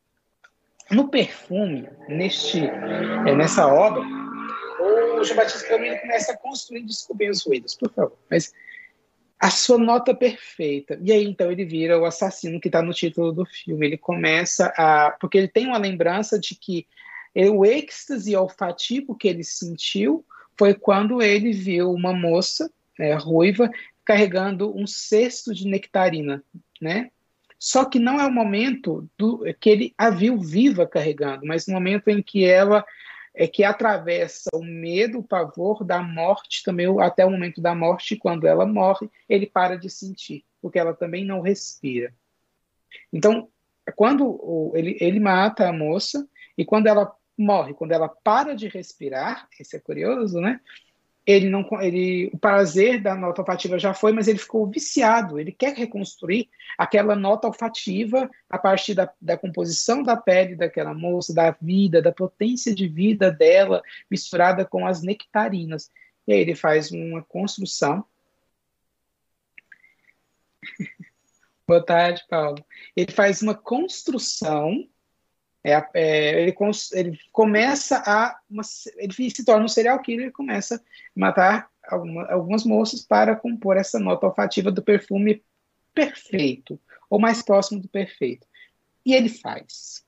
[0.92, 7.30] No perfume, neste, é, nessa obra, o João Batista Camilo começa a construir e descobrir
[7.30, 8.18] os ruídos, por favor.
[8.30, 8.54] Mas
[9.40, 11.00] a sua nota perfeita.
[11.02, 13.86] E aí, então, ele vira o assassino que está no título do filme.
[13.86, 15.12] Ele começa a.
[15.12, 16.86] Porque ele tem uma lembrança de que
[17.36, 20.26] o êxtase olfativo que ele sentiu
[20.58, 23.72] foi quando ele viu uma moça é, ruiva
[24.04, 26.44] carregando um cesto de nectarina,
[26.82, 27.12] né?
[27.58, 31.74] Só que não é o momento do, que ele a viu viva carregando, mas no
[31.74, 32.84] momento em que ela
[33.34, 38.16] é que atravessa o medo, o pavor da morte, também até o momento da morte,
[38.16, 42.14] quando ela morre, ele para de sentir, porque ela também não respira.
[43.12, 43.50] Então,
[43.96, 49.48] quando ele, ele mata a moça, e quando ela morre, quando ela para de respirar,
[49.60, 50.60] isso é curioso, né?
[51.30, 55.40] Ele não ele o prazer da nota olfativa já foi, mas ele ficou viciado.
[55.40, 61.32] Ele quer reconstruir aquela nota olfativa a partir da, da composição da pele daquela moça,
[61.32, 65.92] da vida, da potência de vida dela, misturada com as nectarinas.
[66.28, 68.04] E aí ele faz uma construção.
[71.68, 72.66] Boa tarde, Paulo.
[72.96, 74.84] Ele faz uma construção
[75.70, 76.56] é, é, ele,
[76.94, 78.40] ele, começa a.
[78.50, 78.64] Uma,
[78.98, 80.80] ele se torna um serial killer e começa a
[81.16, 85.44] matar alguma, algumas moças para compor essa nota olfativa do perfume
[85.94, 86.80] perfeito,
[87.10, 88.48] ou mais próximo do perfeito.
[89.06, 90.06] E ele faz.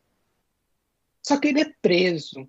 [1.23, 2.47] Só que ele é preso.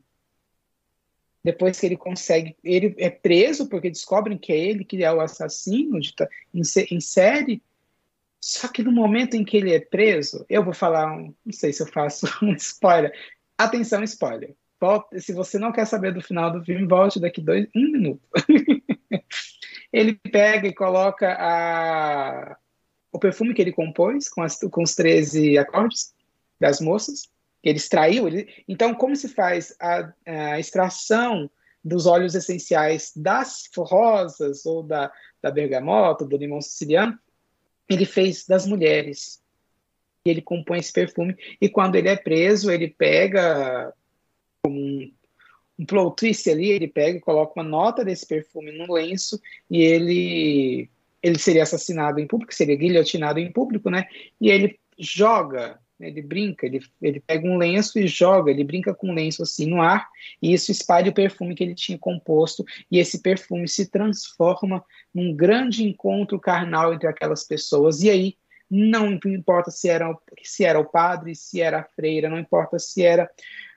[1.44, 2.56] Depois que ele consegue.
[2.62, 6.14] Ele é preso porque descobrem que é ele que é o assassino de,
[6.54, 7.62] em, em série
[8.44, 11.72] só que no momento em que ele é preso, eu vou falar, um, não sei
[11.72, 13.12] se eu faço um spoiler.
[13.56, 14.56] Atenção, spoiler.
[14.80, 18.20] Volte, se você não quer saber do final do filme, volte daqui dois, um minuto.
[19.92, 22.56] ele pega e coloca a,
[23.12, 26.12] o perfume que ele compôs com, as, com os 13 acordes
[26.58, 27.30] das moças,
[27.62, 28.26] que ele extraiu.
[28.26, 31.48] Ele, então, como se faz a, a extração
[31.84, 37.16] dos óleos essenciais das rosas ou da, da bergamota, do limão siciliano,
[37.92, 39.42] ele fez das mulheres.
[40.24, 41.36] E ele compõe esse perfume.
[41.60, 43.92] E quando ele é preso, ele pega
[44.66, 45.12] um,
[45.78, 49.82] um plot twist ali, ele pega e coloca uma nota desse perfume no lenço e
[49.82, 50.90] ele
[51.22, 54.08] ele seria assassinado em público, seria guilhotinado em público, né?
[54.40, 59.08] E ele joga, ele brinca, ele, ele pega um lenço e joga, ele brinca com
[59.08, 60.08] um lenço assim no ar,
[60.40, 65.34] e isso espalha o perfume que ele tinha composto, e esse perfume se transforma num
[65.34, 68.02] grande encontro carnal entre aquelas pessoas.
[68.02, 68.36] E aí,
[68.68, 73.02] não importa se era, se era o padre, se era a freira, não importa se
[73.02, 73.30] era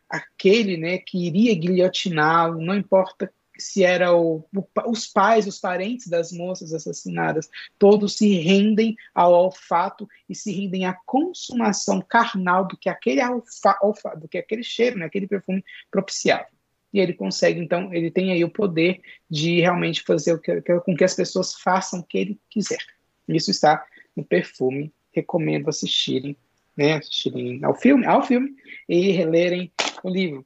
[0.09, 6.07] aquele né, que iria guilhotiná-lo, não importa se era o, o, os pais, os parentes
[6.07, 12.77] das moças assassinadas, todos se rendem ao olfato e se rendem à consumação carnal do
[12.77, 16.47] que aquele alfa, alfa, do que aquele cheiro, né, aquele perfume propiciava
[16.95, 20.95] e ele consegue, então, ele tem aí o poder de realmente fazer o que, com
[20.95, 22.79] que as pessoas façam o que ele quiser.
[23.27, 23.85] Isso está
[24.15, 24.93] no perfume.
[25.11, 26.37] Recomendo assistirem,
[26.75, 28.55] né, assistirem ao filme, ao filme
[28.87, 29.71] e relerem
[30.03, 30.45] o livro.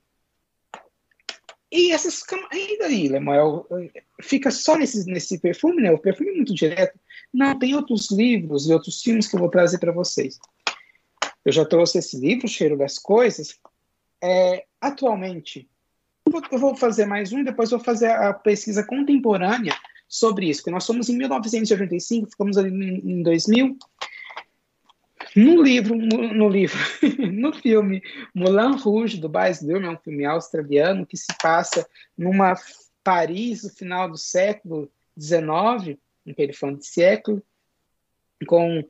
[1.72, 3.68] E essas e daí, Lemuel,
[4.22, 5.92] fica só nesse, nesse perfume, né?
[5.92, 7.00] O perfume é muito direto.
[7.32, 10.40] Não, tem outros livros e outros filmes que eu vou trazer para vocês.
[11.46, 13.60] Eu já trouxe esse livro, Cheiro das Coisas.
[14.22, 15.70] É, atualmente,
[16.52, 19.76] eu vou fazer mais um e depois vou fazer a pesquisa contemporânea
[20.08, 23.78] sobre isso, porque nós somos em 1985, ficamos ali em 2000.
[25.36, 26.78] No livro, no, no livro,
[27.32, 28.02] no filme
[28.34, 32.56] Moulin Rouge, do Baz Luhrmann, é um filme australiano que se passa numa
[33.04, 35.98] Paris no final do século XIX,
[36.30, 37.44] aquele fã de século,
[38.48, 38.84] com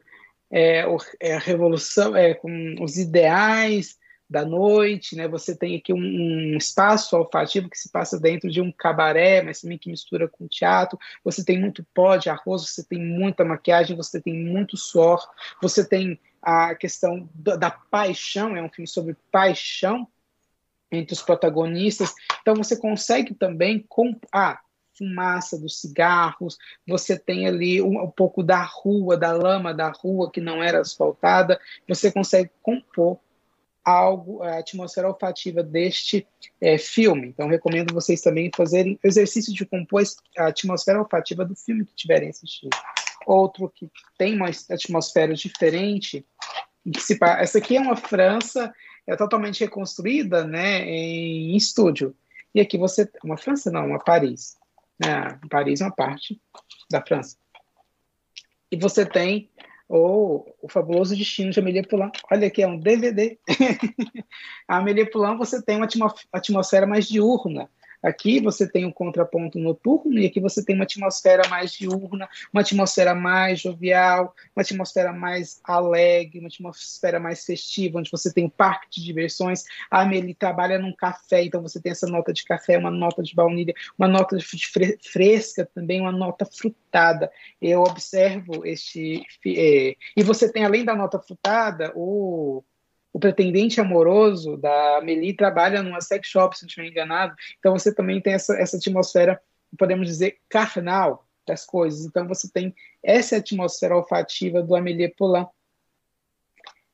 [0.52, 0.84] é,
[1.20, 3.98] é, a revolução, é, com os ideais
[4.30, 5.28] da noite, né?
[5.28, 9.62] Você tem aqui um, um, espaço olfativo que se passa dentro de um cabaré, mas
[9.62, 11.00] também que mistura com teatro.
[11.24, 15.20] Você tem muito pó de arroz, você tem muita maquiagem, você tem muito suor,
[15.60, 20.08] você tem a questão da, paixão, é um filme sobre paixão
[20.92, 22.14] entre os protagonistas.
[22.42, 24.60] Então você consegue também com a
[24.98, 30.30] fumaça dos cigarros, você tem ali um, um pouco da rua, da lama da rua
[30.30, 33.18] que não era asfaltada, você consegue compor
[33.84, 36.28] algo, a atmosfera olfativa deste
[36.62, 37.28] é, filme.
[37.28, 40.04] Então, recomendo vocês também fazerem exercício de compor
[40.38, 42.76] a atmosfera olfativa do filme que estiverem assistindo.
[43.30, 46.26] Outro que tem uma atmosfera diferente,
[47.38, 48.74] essa aqui é uma França
[49.06, 52.16] é totalmente reconstruída né, em, estúdio.
[52.56, 53.08] E aqui você.
[53.24, 54.58] Uma França, não, uma Paris.
[55.00, 55.40] Né?
[55.48, 56.42] Paris é uma parte
[56.90, 57.38] da França.
[58.72, 59.52] E você tem
[59.88, 62.12] ou O Fabuloso Destino de Amélie Poulain.
[62.32, 63.38] Olha aqui, é um DVD.
[64.68, 65.88] a Amélie Poulain você tem uma
[66.34, 67.70] atmosfera mais diurna,
[68.02, 72.62] Aqui você tem um contraponto noturno e aqui você tem uma atmosfera mais diurna, uma
[72.62, 78.50] atmosfera mais jovial, uma atmosfera mais alegre, uma atmosfera mais festiva, onde você tem um
[78.50, 79.64] parque de diversões.
[79.92, 83.36] A Amelie trabalha num café, então você tem essa nota de café, uma nota de
[83.36, 84.46] baunilha, uma nota de
[85.12, 87.30] fresca também, uma nota frutada.
[87.62, 89.24] Eu observo este...
[89.46, 92.64] É, e você tem, além da nota frutada, o
[93.12, 97.36] o pretendente amoroso da Amelie trabalha numa sex shop, se não estiver enganado.
[97.58, 99.42] Então você também tem essa, essa atmosfera,
[99.78, 102.06] podemos dizer, carnal das coisas.
[102.06, 105.48] Então você tem essa atmosfera olfativa do Amélie Poulain.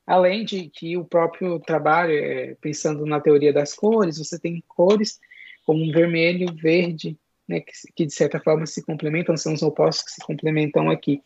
[0.07, 5.19] Além de que o próprio trabalho, é, pensando na teoria das cores, você tem cores
[5.65, 10.11] como vermelho, verde, né, que, que de certa forma se complementam, são os opostos que
[10.11, 11.23] se complementam aqui.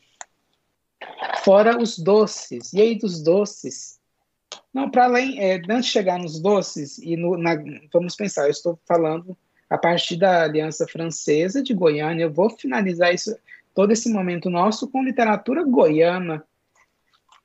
[1.43, 2.73] Fora os doces.
[2.73, 3.98] E aí dos doces,
[4.73, 7.55] não, para além, é, antes de chegar nos doces, e no, na,
[7.91, 9.37] vamos pensar, eu estou falando
[9.69, 13.35] a partir da Aliança Francesa de Goiânia, eu vou finalizar isso,
[13.73, 16.43] todo esse momento nosso com literatura goiana.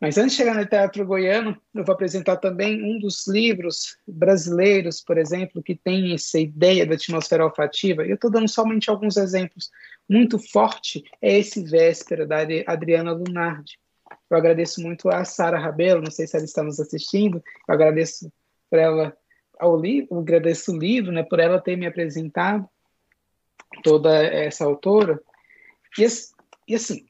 [0.00, 5.00] Mas antes de chegar na literatura goiana, eu vou apresentar também um dos livros brasileiros,
[5.00, 8.04] por exemplo, que tem essa ideia da atmosfera olfativa.
[8.04, 9.70] Eu estou dando somente alguns exemplos.
[10.08, 13.78] Muito forte é esse Véspera, da Adriana Lunardi.
[14.30, 18.32] Eu agradeço muito a Sara Rabelo, não sei se ela está nos assistindo, eu agradeço
[18.70, 19.16] por ela
[19.58, 22.68] ao livro, agradeço o livro, né, por ela ter me apresentado
[23.82, 25.20] toda essa autora.
[25.98, 26.06] E,
[26.68, 27.06] e assim,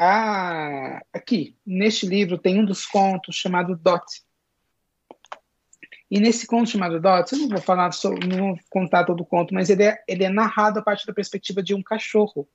[0.00, 4.04] a, aqui, neste livro, tem um dos contos chamado Dot.
[6.10, 9.26] E nesse conto chamado Dot, eu não vou falar, sobre, não vou contar todo o
[9.26, 12.48] conto, mas ele é, ele é narrado a partir da perspectiva de um cachorro.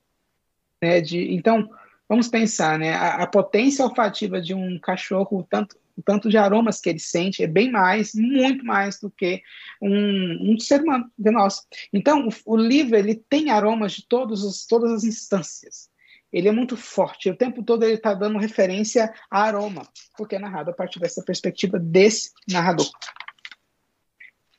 [0.82, 1.68] Né, de, então,
[2.10, 2.92] vamos pensar, né?
[2.92, 7.44] A, a, potência olfativa de um cachorro, o tanto, tanto de aromas que ele sente,
[7.44, 9.40] é bem mais, muito mais do que
[9.80, 11.64] um, um ser humano de nós.
[11.92, 15.88] Então, o, o, livro ele tem aromas de todos os, todas as instâncias.
[16.32, 17.30] Ele é muito forte.
[17.30, 19.86] O tempo todo ele está dando referência a aroma,
[20.16, 22.90] porque é narrado a partir dessa perspectiva desse narrador.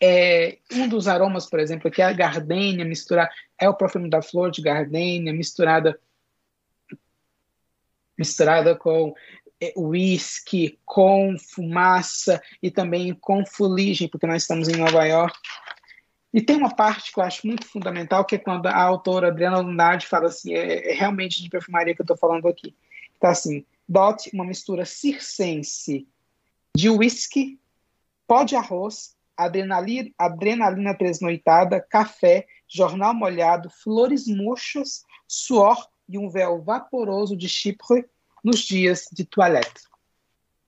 [0.01, 3.29] É, um dos aromas, por exemplo, que é a gardênia misturada,
[3.59, 5.99] é o perfume da flor de gardênia misturada
[8.21, 9.13] misturada com
[9.59, 15.37] é, whisky, com fumaça e também com fuligem, porque nós estamos em Nova York.
[16.31, 19.59] E tem uma parte que eu acho muito fundamental, que é quando a autora Adriana
[19.59, 22.75] Lunardi fala assim, é, é realmente de perfumaria que eu estou falando aqui.
[23.15, 26.07] Está assim, Dot, uma mistura circense
[26.75, 27.59] de whisky,
[28.25, 36.61] pó de arroz, adrenalina, adrenalina tresnoitada, café, jornal molhado, flores murchas, suor e um véu
[36.61, 38.05] vaporoso de Chipre
[38.43, 39.91] nos dias de toilette.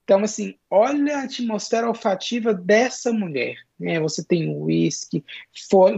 [0.04, 3.56] Então, assim, olha a atmosfera olfativa dessa mulher.
[3.80, 4.00] Né?
[4.02, 5.24] Você tem o uísque,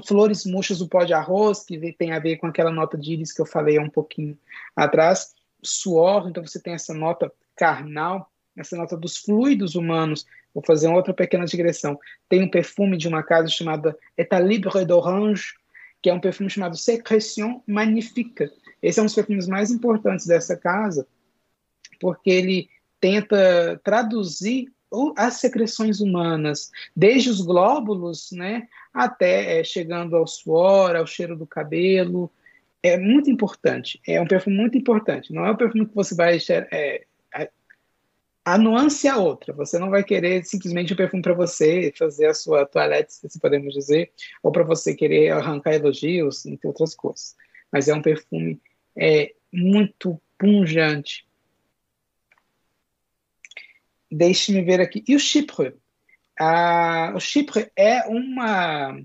[0.05, 3.33] flores murchas do pó de arroz, que tem a ver com aquela nota de íris
[3.33, 4.37] que eu falei há um pouquinho
[4.75, 10.25] atrás, suor, então você tem essa nota carnal, essa nota dos fluidos humanos.
[10.53, 11.99] Vou fazer outra pequena digressão.
[12.29, 15.55] Tem um perfume de uma casa chamada Etalibre d'Orange,
[16.01, 18.49] que é um perfume chamado Sécrétion Magnifique,
[18.81, 21.07] esse é um dos perfumes mais importantes dessa casa,
[21.99, 22.69] porque ele
[22.99, 24.71] tenta traduzir
[25.17, 31.45] as secreções humanas, desde os glóbulos, né, até é, chegando ao suor, ao cheiro do
[31.45, 32.31] cabelo.
[32.81, 33.99] É muito importante.
[34.07, 35.33] É um perfume muito importante.
[35.33, 36.37] Não é um perfume que você vai
[36.71, 37.05] é,
[38.45, 39.51] a, nuance é outra.
[39.53, 43.73] Você não vai querer simplesmente um perfume para você fazer a sua toilette, se podemos
[43.73, 44.11] dizer,
[44.43, 47.35] ou para você querer arrancar elogios, entre outras coisas.
[47.75, 48.61] Mas é um perfume
[48.97, 51.27] é muito pungente.
[54.09, 55.03] Deixe-me ver aqui.
[55.05, 55.75] E o Chipre?
[56.39, 58.97] Ah, o Chipre é uma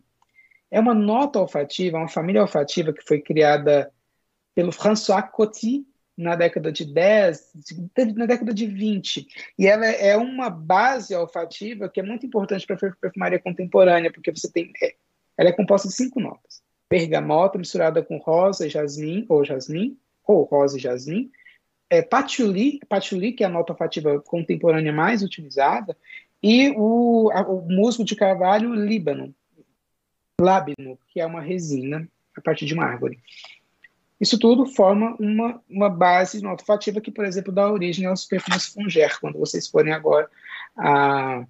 [0.71, 3.93] é uma nota olfativa, uma família olfativa que foi criada
[4.55, 5.85] pelo François Coty
[6.17, 7.53] na década de 10,
[8.15, 9.27] na década de 20.
[9.59, 14.31] E ela é uma base olfativa que é muito importante para a perfumaria contemporânea, porque
[14.31, 14.95] você tem é,
[15.37, 16.63] ela é composta de cinco notas.
[16.91, 21.31] Bergamota misturada com rosa e jasmim, ou jasmim, ou rosa e jasmim.
[21.89, 25.97] É, patchouli, patchouli, que é a nota olfativa contemporânea mais utilizada,
[26.43, 29.35] e o, a, o musgo de carvalho líbano,
[30.41, 33.19] lábino, que é uma resina a partir de uma árvore.
[34.21, 39.19] Isso tudo forma uma, uma base olfativa que, por exemplo, dá origem aos perfumes Funger.
[39.19, 40.29] Quando vocês forem agora
[40.77, 41.47] a,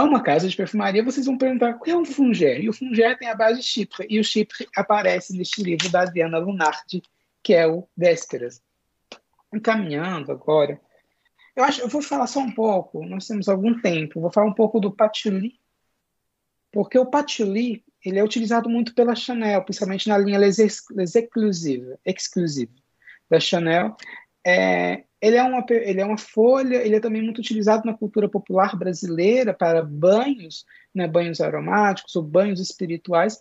[0.00, 2.60] a uma casa de perfumaria, vocês vão perguntar o que é um Funger.
[2.60, 4.06] E o Funger tem a base de Chipre.
[4.10, 7.02] E o Chipre aparece neste livro da Adriana Lunardi,
[7.42, 8.60] que é o Vésperas.
[9.52, 10.80] Encaminhando agora,
[11.54, 14.54] eu acho, eu vou falar só um pouco, nós temos algum tempo, vou falar um
[14.54, 15.60] pouco do patchouli,
[16.72, 20.56] porque o patchouli, ele é utilizado muito pela Chanel, principalmente na linha Les,
[20.90, 22.72] Les Exclusive, exclusive
[23.30, 23.96] da Chanel.
[24.44, 28.28] É, ele, é uma, ele é uma folha, ele é também muito utilizado na cultura
[28.28, 33.40] popular brasileira para banhos, né, banhos aromáticos ou banhos espirituais,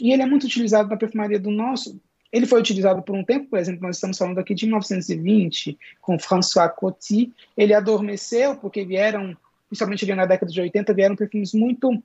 [0.00, 2.00] e ele é muito utilizado na perfumaria do nosso,
[2.32, 6.18] ele foi utilizado por um tempo, por exemplo, nós estamos falando aqui de 1920, com
[6.18, 7.30] François Coty.
[7.54, 9.36] Ele adormeceu porque vieram,
[9.68, 12.02] principalmente ali na década de 80, vieram perfumes muito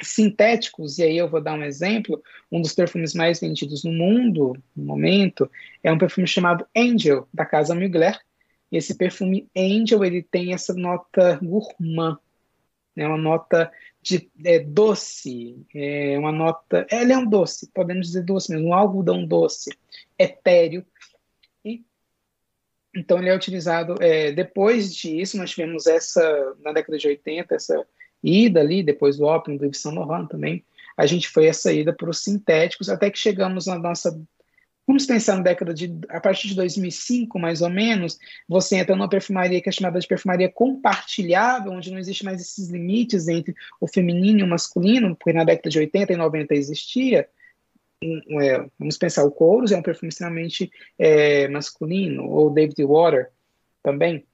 [0.00, 2.20] sintéticos, e aí eu vou dar um exemplo,
[2.50, 5.48] um dos perfumes mais vendidos no mundo, no momento,
[5.84, 8.18] é um perfume chamado Angel, da casa Mugler,
[8.72, 12.18] e esse perfume Angel, ele tem essa nota gourmand,
[12.96, 13.70] né, uma nota
[14.00, 16.86] de é, doce, é uma nota.
[16.90, 19.70] Ele é um doce, podemos dizer doce mesmo, um algodão doce,
[20.18, 20.84] etéreo.
[21.62, 21.84] E,
[22.96, 23.94] então, ele é utilizado.
[24.00, 27.86] É, depois disso, nós tivemos essa, na década de 80, essa
[28.22, 30.64] ida ali, depois do ópio do Yves Saint Laurent também.
[30.96, 34.18] A gente foi essa ida para os sintéticos, até que chegamos na nossa
[34.86, 35.96] Vamos pensar na década de.
[36.08, 38.18] A partir de 2005, mais ou menos,
[38.48, 42.68] você entra numa perfumaria que é chamada de perfumaria compartilhável, onde não existe mais esses
[42.68, 47.28] limites entre o feminino e o masculino, porque na década de 80 e 90 existia.
[48.04, 50.68] É, vamos pensar, o Couros é um perfume extremamente
[50.98, 53.30] é, masculino, ou David Water
[53.80, 54.26] também.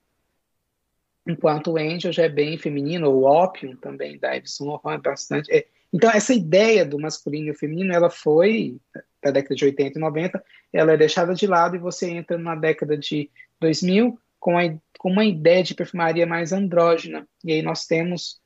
[1.26, 5.03] Enquanto o Angel já é bem feminino, ou Opium também, da Yves Saint Laurent, é
[5.03, 5.53] bastante.
[5.53, 8.80] É, então, essa ideia do masculino e o feminino, ela foi
[9.23, 12.55] da década de 80 e 90, ela é deixada de lado e você entra na
[12.55, 14.62] década de 2000 com, a,
[14.99, 17.27] com uma ideia de perfumaria mais andrógena.
[17.45, 18.41] E aí nós temos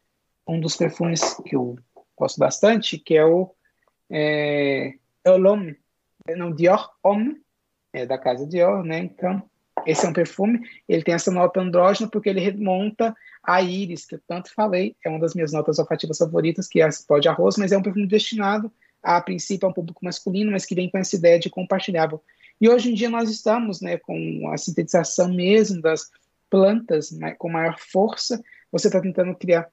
[0.47, 1.77] um dos perfumes que eu
[2.17, 3.55] gosto bastante, que é o
[4.11, 4.95] é,
[5.27, 5.77] L'Homme,
[6.37, 7.41] não, Dior Homme,
[7.93, 8.99] é da casa Dior, né?
[8.99, 9.43] Então,
[9.87, 14.15] esse é um perfume, ele tem essa nota andrógena porque ele remonta a íris, que
[14.15, 17.57] eu tanto falei, é uma das minhas notas olfativas favoritas, que é a de arroz,
[17.57, 20.99] mas é um perfume destinado a, princípio a um público masculino, mas que vem com
[20.99, 22.23] essa ideia de compartilhável.
[22.61, 26.11] E hoje em dia nós estamos né, com a sintetização mesmo das
[26.49, 28.43] plantas né, com maior força.
[28.71, 29.69] Você está tentando criar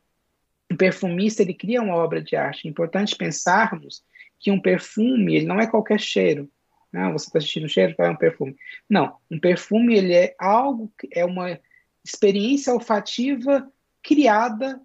[0.71, 2.67] um perfumista, ele cria uma obra de arte.
[2.67, 4.03] É importante pensarmos
[4.39, 6.49] que um perfume, ele não é qualquer cheiro.
[6.91, 8.55] Não, você está sentindo cheiro, é um perfume.
[8.89, 11.59] Não, um perfume ele é algo, é uma
[12.03, 13.71] experiência olfativa
[14.01, 14.81] criada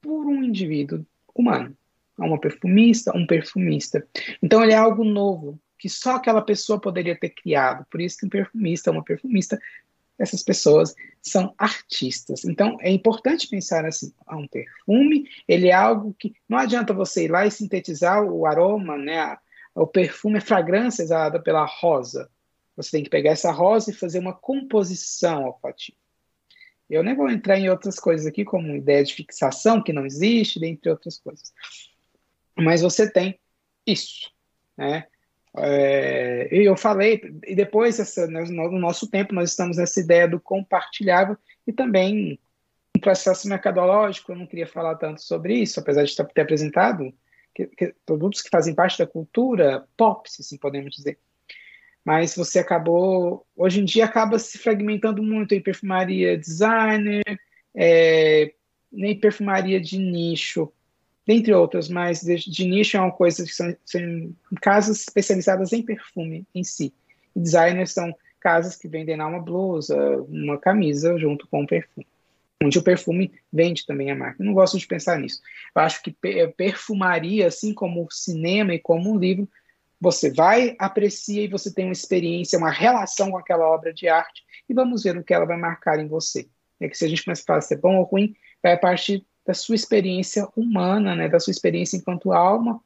[0.00, 1.04] por um indivíduo
[1.34, 1.76] humano
[2.26, 4.06] uma perfumista, um perfumista.
[4.42, 7.86] Então ele é algo novo que só aquela pessoa poderia ter criado.
[7.88, 9.58] Por isso que um perfumista, uma perfumista,
[10.18, 12.44] essas pessoas são artistas.
[12.44, 17.30] Então é importante pensar assim, um perfume, ele é algo que não adianta você ir
[17.30, 19.38] lá e sintetizar o aroma, né?
[19.74, 22.28] O perfume, a fragrância exalada pela rosa.
[22.76, 25.96] Você tem que pegar essa rosa e fazer uma composição olfativa.
[26.90, 30.58] Eu nem vou entrar em outras coisas aqui, como ideia de fixação, que não existe,
[30.58, 31.52] dentre outras coisas
[32.58, 33.38] mas você tem
[33.86, 34.30] isso,
[34.76, 35.06] né?
[35.56, 40.40] É, e eu falei, e depois, essa, no nosso tempo, nós estamos nessa ideia do
[40.40, 41.36] compartilhável
[41.66, 42.38] e também
[42.96, 44.32] um processo mercadológico.
[44.32, 47.12] Eu não queria falar tanto sobre isso, apesar de ter apresentado
[47.54, 51.18] que, que, produtos que fazem parte da cultura pop, se assim podemos dizer.
[52.04, 57.24] Mas você acabou, hoje em dia, acaba se fragmentando muito em perfumaria designer,
[57.74, 58.52] é,
[58.90, 60.72] nem perfumaria de nicho
[61.28, 64.00] dentre outras, mas de, de, nicho é uma coisa que são, são
[64.62, 66.90] casas especializadas em perfume em si.
[67.36, 72.06] Designers são casas que vendem uma blusa, uma camisa junto com o perfume.
[72.62, 74.42] Onde o perfume vende também a marca.
[74.42, 75.42] Eu não gosto de pensar nisso.
[75.76, 76.16] Eu acho que
[76.56, 79.46] perfumaria, assim como o cinema e como um livro,
[80.00, 84.42] você vai, aprecia e você tem uma experiência, uma relação com aquela obra de arte
[84.66, 86.48] e vamos ver o que ela vai marcar em você.
[86.80, 89.26] É que se a gente começa a falar se é bom ou ruim, vai partir
[89.48, 92.78] da sua experiência humana, né, da sua experiência enquanto alma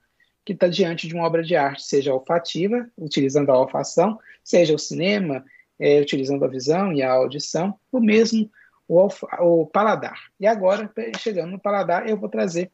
[0.45, 4.79] que está diante de uma obra de arte, seja olfativa, utilizando a olfação, seja o
[4.79, 5.45] cinema,
[5.77, 8.49] é, utilizando a visão e a audição, ou mesmo
[8.87, 9.09] o,
[9.41, 10.31] o paladar.
[10.39, 10.89] E agora,
[11.19, 12.71] chegando no paladar, eu vou trazer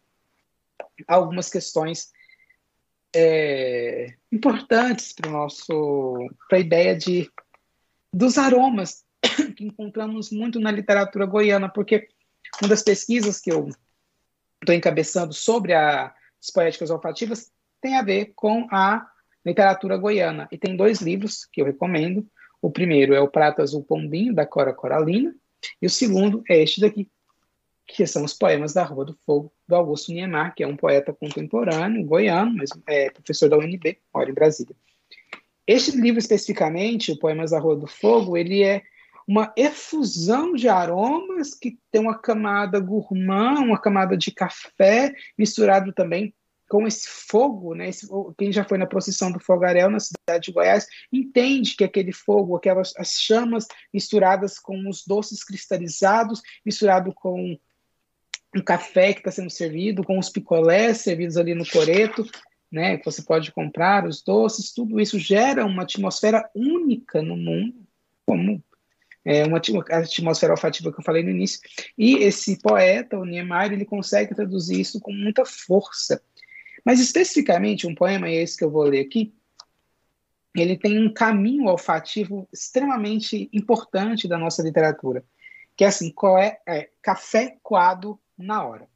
[1.07, 2.13] algumas questões
[3.17, 7.31] é, importantes para nosso para a ideia de
[8.13, 9.03] dos aromas
[9.57, 12.09] que encontramos muito na literatura goiana, porque
[12.61, 13.69] uma das pesquisas que eu
[14.61, 16.13] estou encabeçando sobre as
[16.53, 17.51] poéticas olfativas
[17.81, 19.07] tem a ver com a
[19.45, 20.49] literatura goiana.
[20.51, 22.27] E tem dois livros que eu recomendo.
[22.61, 25.35] O primeiro é o Prato Azul Pombinho, da Cora Coralina,
[25.81, 27.09] e o segundo é este daqui,
[27.87, 31.13] que são os poemas da Rua do Fogo, do Augusto Niemeyer, que é um poeta
[31.13, 34.75] contemporâneo, goiano, mas é professor da UNB, mora em Brasília.
[35.67, 38.83] Este livro especificamente, o Poemas da Rua do Fogo, ele é
[39.29, 46.35] uma efusão de aromas que tem uma camada gourmand, uma camada de café, misturado também
[46.67, 47.91] com esse fogo, né?
[47.91, 48.07] Esse,
[48.39, 52.57] quem já foi na procissão do fogaréu na cidade de Goiás entende que aquele fogo,
[52.57, 57.55] aquelas as chamas misturadas com os doces cristalizados, misturado com
[58.57, 62.27] o café que está sendo servido, com os picolés servidos ali no coreto,
[62.73, 62.97] né?
[62.97, 67.87] Que você pode comprar os doces, tudo isso gera uma atmosfera única no mundo,
[68.27, 68.63] como
[69.25, 71.61] é uma atmosfera olfativa que eu falei no início.
[71.97, 76.23] E esse poeta, o Niemeyer, ele consegue traduzir isso com muita força.
[76.85, 79.35] Mas especificamente um poema, e é esse que eu vou ler aqui,
[80.55, 85.25] ele tem um caminho olfativo extremamente importante da nossa literatura,
[85.77, 88.89] que é assim, é, é café coado na hora.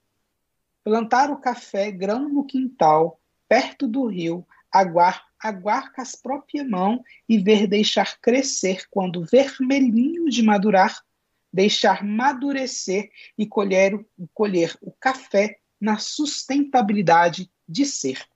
[0.83, 7.01] Plantar o café grão no quintal, perto do rio, aguar, aguar com as próprias mãos
[7.29, 10.99] e ver deixar crescer quando vermelhinho de madurar,
[11.53, 18.27] deixar madurecer e colher, colher o café na sustentabilidade de ser.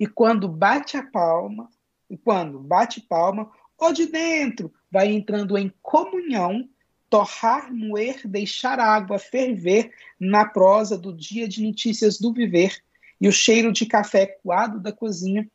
[0.00, 1.68] E quando bate a palma,
[2.08, 6.68] e quando bate palma, o de dentro vai entrando em comunhão,
[7.10, 12.82] torrar, moer, deixar a água ferver na prosa do dia de notícias do viver,
[13.20, 15.50] e o cheiro de café coado da cozinha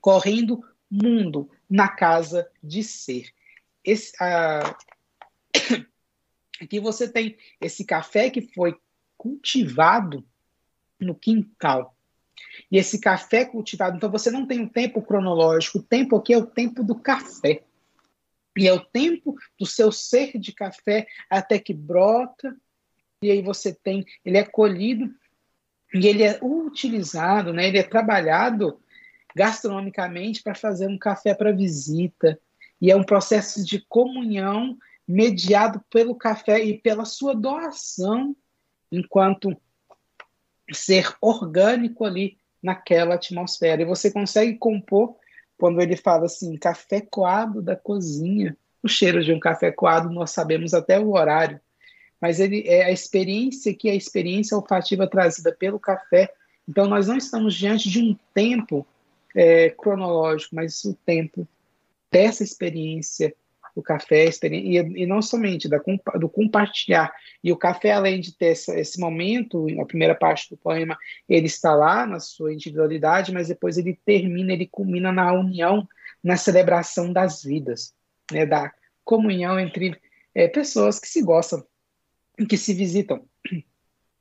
[0.00, 3.28] correndo mundo na casa de ser.
[3.84, 4.76] Esse, ah,
[6.60, 8.76] aqui você tem esse café que foi
[9.16, 10.24] cultivado
[11.00, 11.96] no quintal.
[12.70, 16.38] E esse café cultivado, então você não tem um tempo cronológico, o tempo aqui é
[16.38, 17.62] o tempo do café.
[18.56, 22.56] E é o tempo do seu ser de café até que brota,
[23.20, 25.12] e aí você tem, ele é colhido
[25.94, 27.68] e ele é utilizado, né?
[27.68, 28.78] Ele é trabalhado
[29.34, 32.38] gastronomicamente para fazer um café para visita.
[32.80, 34.76] E é um processo de comunhão
[35.06, 38.34] mediado pelo café e pela sua doação
[38.90, 39.56] enquanto
[40.72, 43.82] ser orgânico ali naquela atmosfera.
[43.82, 45.16] E você consegue compor
[45.56, 48.56] quando ele fala assim, café coado da cozinha.
[48.82, 51.60] O cheiro de um café coado nós sabemos até o horário,
[52.20, 56.32] mas ele é a experiência que é a experiência olfativa trazida pelo café.
[56.68, 58.86] Então nós não estamos diante de um tempo
[59.34, 61.46] é, cronológico, mas o tempo
[62.10, 63.34] dessa experiência
[63.76, 65.78] o café, e, e não somente da,
[66.18, 67.12] do compartilhar.
[67.44, 70.96] E o café, além de ter essa, esse momento, na primeira parte do poema,
[71.28, 75.86] ele está lá na sua individualidade, mas depois ele termina, ele culmina na união,
[76.24, 77.94] na celebração das vidas,
[78.32, 78.72] né, da
[79.04, 80.00] comunhão entre
[80.34, 81.62] é, pessoas que se gostam,
[82.44, 83.26] que se visitam.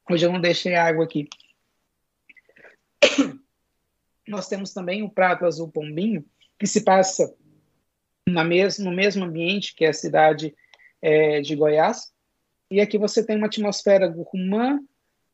[0.09, 1.28] Hoje eu não deixei água aqui.
[4.28, 6.26] Nós temos também o prato azul pombinho,
[6.57, 7.36] que se passa
[8.28, 10.55] na mes no mesmo ambiente que é a cidade
[11.01, 12.13] é, de Goiás.
[12.70, 14.80] E aqui você tem uma atmosfera gourmand,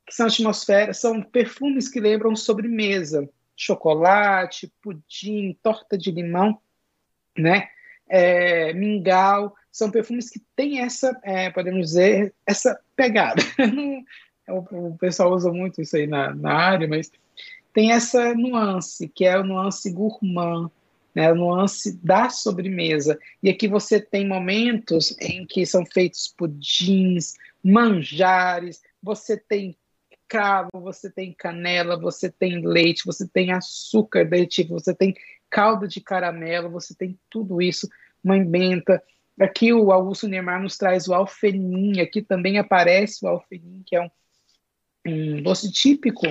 [0.05, 6.59] que são atmosferas, são perfumes que lembram sobremesa, chocolate, pudim, torta de limão,
[7.37, 7.69] né?
[8.09, 13.41] É, mingau, são perfumes que têm essa, é, podemos dizer, essa pegada.
[14.49, 17.11] o, o, pessoal usa muito isso aí na, na área, mas
[17.73, 20.69] tem essa nuance, que é a nuance gourmand,
[21.15, 23.17] né, a nuance da sobremesa.
[23.41, 29.77] E aqui você tem momentos em que são feitos pudins, manjares, você tem
[30.27, 35.13] cravo, você tem canela, você tem leite, você tem açúcar derretido, você tem
[35.49, 37.89] calda de caramelo, você tem tudo isso,
[38.23, 39.03] mãe benta.
[39.39, 44.01] Aqui o Augusto Neymar nos traz o alfenim, aqui também aparece o alfenim, que é
[44.01, 44.09] um,
[45.07, 46.27] um doce típico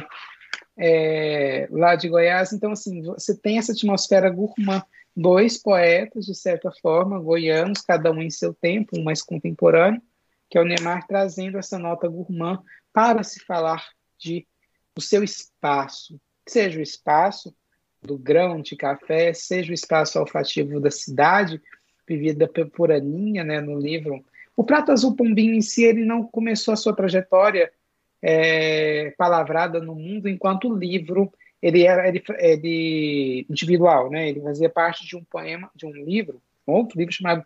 [0.78, 2.52] é, lá de Goiás.
[2.52, 4.82] Então, assim, você tem essa atmosfera gourmand,
[5.16, 10.00] dois poetas, de certa forma, goianos, cada um em seu tempo, um mais contemporâneo,
[10.48, 13.84] que é o Neymar trazendo essa nota gourmand para se falar
[14.18, 14.46] de
[14.96, 17.54] o seu espaço, seja o espaço
[18.02, 21.60] do grão de café, seja o espaço olfativo da cidade,
[22.10, 24.24] vivida por Aninha, né, no livro.
[24.56, 27.72] O Prato Azul Pombinho em si, ele não começou a sua trajetória
[28.20, 31.32] é, palavrada no mundo enquanto livro
[31.62, 34.28] ele era ele, ele, individual, né?
[34.28, 37.44] Ele fazia parte de um poema, de um livro, outro livro chamado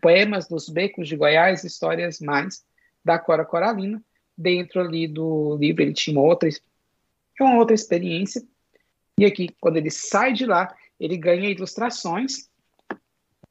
[0.00, 2.64] Poemas dos Becos de Goiás, Histórias Mais,
[3.04, 4.02] da Cora Coralina.
[4.36, 6.48] Dentro ali do livro ele tinha uma outra,
[7.38, 8.42] uma outra experiência.
[9.18, 12.48] E aqui, quando ele sai de lá, ele ganha ilustrações,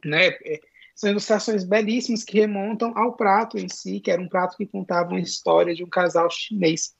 [0.05, 0.27] né?
[0.43, 0.59] É,
[0.95, 5.09] são ilustrações belíssimas que remontam ao prato em si, que era um prato que contava
[5.09, 6.95] uma história de um casal chinês.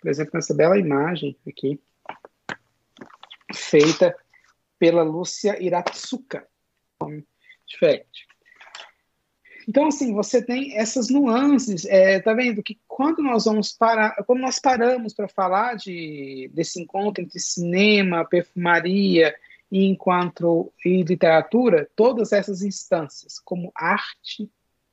[0.00, 1.80] Por exemplo, nessa bela imagem aqui,
[3.54, 4.16] feita
[4.78, 6.46] pela Lúcia Iratsuka,
[7.66, 8.26] diferente.
[9.68, 12.62] Então, assim, você tem essas nuances, é, tá vendo?
[12.62, 18.24] Que quando nós vamos parar, quando nós paramos para falar de, desse encontro entre cinema,
[18.24, 19.32] perfumaria
[19.72, 24.50] e enquanto e literatura, todas essas instâncias, como arte,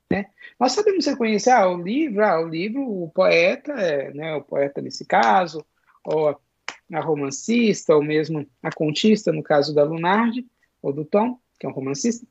[0.09, 0.27] né?
[0.57, 4.81] Nós sabemos reconhecer ah, o livro, ah, o livro, o poeta, é, né, o poeta
[4.81, 5.65] nesse caso,
[6.01, 10.47] ou a, romancista, ou mesmo a contista, no caso da Lunardi,
[10.81, 12.25] ou do Tom, que é um romancista,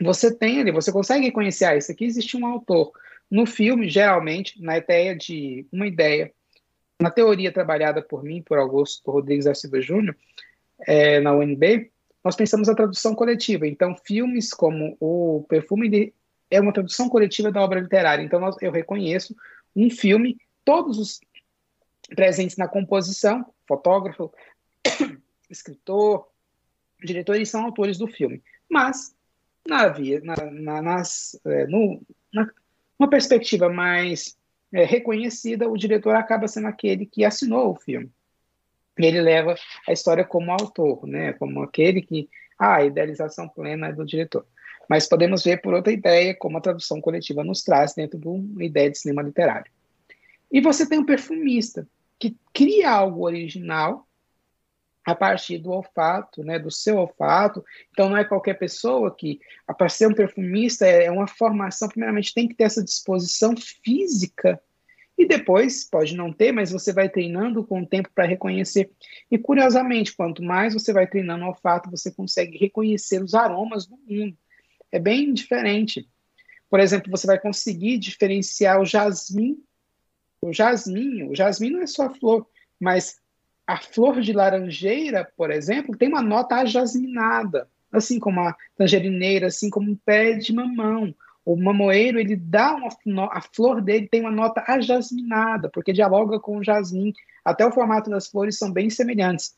[0.00, 2.92] você tem ali, você consegue reconhecer, ah, isso aqui existe um autor.
[3.28, 6.32] No filme, geralmente, na ideia de uma ideia,
[7.02, 10.16] na teoria trabalhada por mim, por Augusto Rodrigues da Silva Júnior,
[10.86, 11.90] é, na UNB,
[12.24, 13.66] nós pensamos a tradução coletiva.
[13.66, 16.14] Então, filmes como o Perfume
[16.50, 18.22] é uma tradução coletiva da obra literária.
[18.22, 19.34] Então, nós, eu reconheço
[19.76, 21.20] um filme, todos os
[22.14, 24.32] presentes na composição, fotógrafo,
[25.50, 26.28] escritor,
[27.02, 28.42] diretor, eles são autores do filme.
[28.70, 29.14] Mas
[29.66, 32.00] na, via, na, na, nas, é, no,
[32.32, 32.48] na,
[32.98, 34.36] uma perspectiva mais
[34.72, 38.10] é, reconhecida, o diretor acaba sendo aquele que assinou o filme.
[38.98, 39.54] Ele leva
[39.88, 42.28] a história como autor, né, como aquele que
[42.58, 44.46] ah, a idealização plena é do diretor.
[44.88, 48.64] Mas podemos ver por outra ideia, como a tradução coletiva nos traz dentro de uma
[48.64, 49.70] ideia de cinema literário.
[50.52, 51.88] E você tem um perfumista
[52.18, 54.06] que cria algo original
[55.04, 57.62] a partir do olfato, né, do seu olfato.
[57.90, 59.38] Então, não é qualquer pessoa que,
[59.76, 64.60] para ser um perfumista, é uma formação, primeiramente, tem que ter essa disposição física.
[65.16, 68.90] E depois, pode não ter, mas você vai treinando com o tempo para reconhecer.
[69.30, 73.96] E, curiosamente, quanto mais você vai treinando o olfato, você consegue reconhecer os aromas do
[73.96, 74.36] mundo.
[74.90, 76.08] É bem diferente.
[76.68, 79.62] Por exemplo, você vai conseguir diferenciar o jasmim.
[80.40, 82.46] O jasmim, o jasmim não é só flor,
[82.80, 83.20] mas
[83.66, 89.70] a flor de laranjeira, por exemplo, tem uma nota ajasminada, assim como a tangerineira, assim
[89.70, 91.14] como um pé de mamão.
[91.44, 96.58] O mamoeiro, ele dá uma, a flor dele tem uma nota ajasminada, porque dialoga com
[96.58, 97.12] o jasmim.
[97.44, 99.54] Até o formato das flores são bem semelhantes,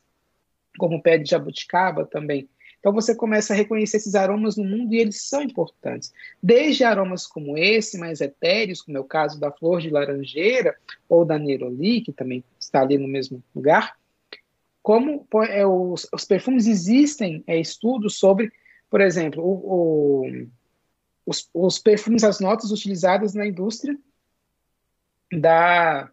[0.77, 2.49] como o pé de jabuticaba também.
[2.79, 6.13] Então você começa a reconhecer esses aromas no mundo e eles são importantes.
[6.41, 10.75] Desde aromas como esse, mais etéreos, como é o caso da flor de laranjeira
[11.09, 13.95] ou da neroli, que também está ali no mesmo lugar,
[14.81, 18.49] como é, os, os, perfumes existem é, estudos sobre,
[18.89, 20.47] por exemplo, o, o,
[21.27, 23.95] os, os perfumes, as notas utilizadas na indústria
[25.31, 26.09] da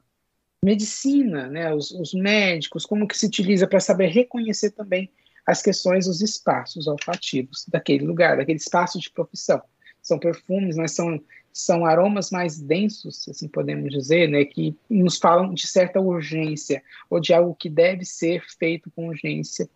[0.63, 5.09] medicina, né, os, os médicos, como que se utiliza para saber reconhecer também
[5.47, 9.63] as questões dos espaços olfativos daquele lugar, daquele espaço de profissão.
[10.03, 15.55] São perfumes, mas são, são aromas mais densos, assim podemos dizer, né, que nos falam
[15.55, 19.71] de certa urgência, ou de algo que deve ser feito com urgência,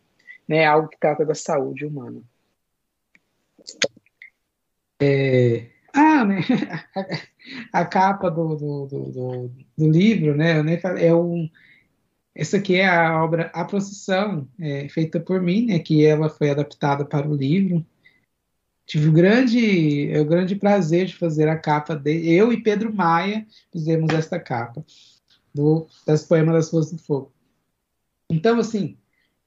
[0.48, 2.20] né, algo que trata da saúde humana.
[5.00, 6.40] É, ah, né?
[7.72, 10.58] A, capa do, do, do, do, livro, né?
[10.58, 11.48] Eu nem falei, é um,
[12.34, 16.50] essa aqui é a obra A Procissão, é, feita por mim, né, que ela foi
[16.50, 17.84] adaptada para o livro.
[18.86, 22.94] Tive o grande, é o grande prazer de fazer a capa de eu e Pedro
[22.94, 24.84] Maia fizemos esta capa
[25.54, 27.32] do das poemas das Flores do Fogo.
[28.30, 28.96] Então, assim,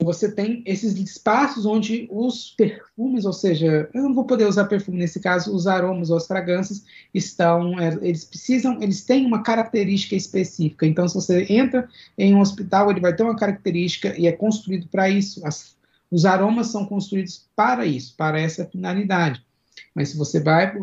[0.03, 4.97] você tem esses espaços onde os perfumes, ou seja, eu não vou poder usar perfume
[4.97, 6.83] nesse caso, os aromas ou as fragrâncias
[7.13, 10.85] estão, é, eles precisam, eles têm uma característica específica.
[10.87, 11.87] Então, se você entra
[12.17, 15.45] em um hospital, ele vai ter uma característica e é construído para isso.
[15.45, 15.77] As,
[16.09, 19.45] os aromas são construídos para isso, para essa finalidade.
[19.93, 20.73] Mas se você vai,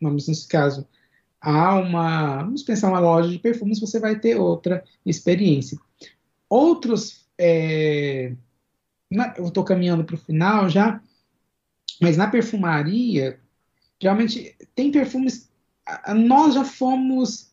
[0.00, 0.86] vamos nesse caso,
[1.40, 5.78] a uma, vamos pensar uma loja de perfumes, você vai ter outra experiência.
[6.48, 7.26] outros.
[7.40, 8.32] É,
[9.10, 11.00] na, eu estou caminhando para o final já,
[12.00, 13.40] mas na perfumaria,
[14.00, 15.50] realmente tem perfumes.
[16.14, 17.52] Nós já fomos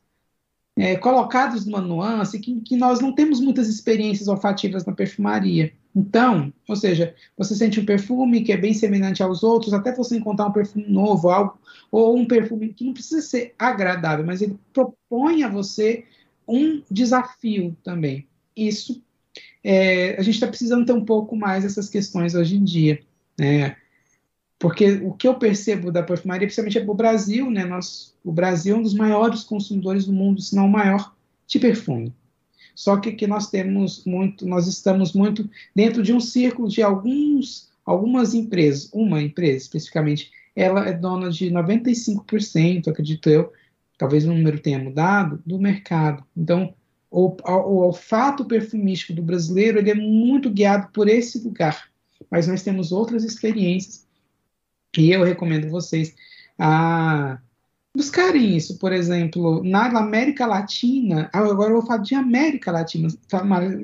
[0.78, 5.74] é, colocados numa nuance que, que nós não temos muitas experiências olfativas na perfumaria.
[5.95, 10.18] Então, ou seja, você sente um perfume que é bem semelhante aos outros, até você
[10.18, 11.58] encontrar um perfume novo, algo,
[11.89, 16.03] ou um perfume que não precisa ser agradável, mas ele propõe a você
[16.45, 18.28] um desafio também.
[18.56, 19.01] Isso,
[19.68, 22.99] é, a gente está precisando ter um pouco mais dessas questões hoje em dia,
[23.36, 23.76] né?
[24.59, 27.66] Porque o que eu percebo da perfumaria, principalmente é o Brasil, né?
[27.66, 31.16] Nós, o Brasil é um dos maiores consumidores do mundo, se não o maior,
[31.47, 32.13] de perfume.
[32.76, 37.72] Só que que nós temos muito, nós estamos muito dentro de um círculo de alguns,
[37.84, 43.51] algumas empresas, uma empresa especificamente, ela é dona de 95%, acredito eu,
[43.97, 46.24] talvez o número tenha mudado, do mercado.
[46.38, 46.72] Então,
[47.16, 51.89] o, o olfato perfumístico do brasileiro ele é muito guiado por esse lugar.
[52.30, 54.05] Mas nós temos outras experiências
[54.97, 56.13] e eu recomendo vocês
[56.59, 57.39] a
[57.96, 63.08] buscarem isso, por exemplo, na América Latina, agora eu vou falar de América Latina,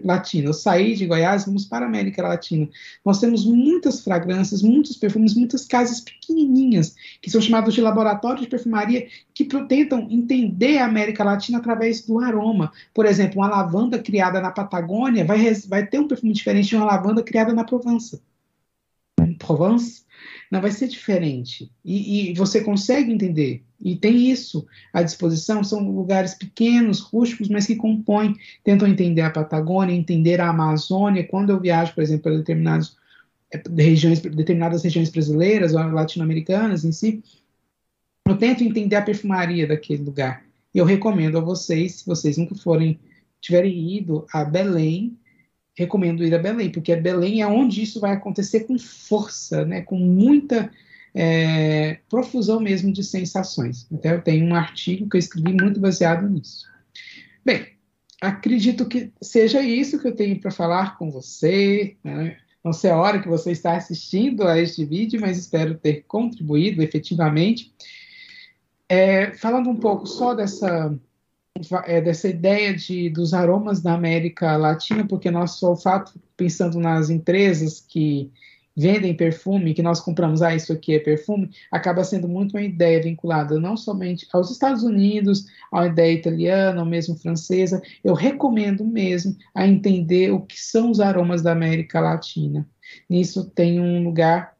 [0.03, 2.67] Latina, eu saí de Goiás, vamos para a América Latina.
[3.05, 8.47] Nós temos muitas fragrâncias, muitos perfumes, muitas casas pequenininhas, que são chamados de laboratórios de
[8.47, 12.71] perfumaria, que tentam entender a América Latina através do aroma.
[12.93, 16.85] Por exemplo, uma lavanda criada na Patagônia vai, vai ter um perfume diferente de uma
[16.85, 18.21] lavanda criada na Provença.
[19.37, 20.03] Provence?
[20.51, 21.71] Não vai ser diferente.
[21.83, 23.63] E, e, você consegue entender.
[23.79, 25.63] E tem isso à disposição.
[25.63, 31.25] São lugares pequenos, rústicos, mas que compõem, tentam entender a Patagônia, entender a Amazônia.
[31.25, 32.97] Quando eu viajo, por exemplo, para determinadas
[33.53, 37.23] eh, regiões, determinadas regiões brasileiras ou latino-americanas em si,
[38.27, 40.43] eu tento entender a perfumaria daquele lugar.
[40.75, 42.99] E eu recomendo a vocês, se vocês nunca forem,
[43.39, 45.17] tiverem ido a Belém,
[45.77, 49.97] recomendo ir a Belém, porque Belém é onde isso vai acontecer com força, né, com
[49.97, 50.71] muita
[51.13, 53.87] é, profusão mesmo de sensações.
[53.91, 56.65] Até eu tenho um artigo que eu escrevi muito baseado nisso.
[57.43, 57.67] Bem,
[58.21, 61.95] acredito que seja isso que eu tenho para falar com você.
[62.03, 62.37] Né?
[62.63, 66.81] Não sei a hora que você está assistindo a este vídeo, mas espero ter contribuído
[66.81, 67.73] efetivamente.
[68.87, 70.93] É, falando um pouco só dessa
[71.85, 77.79] é, dessa ideia de, dos aromas da América Latina, porque nosso olfato, pensando nas empresas
[77.81, 78.31] que
[78.75, 83.01] vendem perfume, que nós compramos, ah, isso aqui é perfume, acaba sendo muito uma ideia
[83.01, 87.81] vinculada não somente aos Estados Unidos, à ideia italiana, ou mesmo francesa.
[88.03, 92.67] Eu recomendo mesmo a entender o que são os aromas da América Latina.
[93.09, 94.55] Nisso tem um lugar,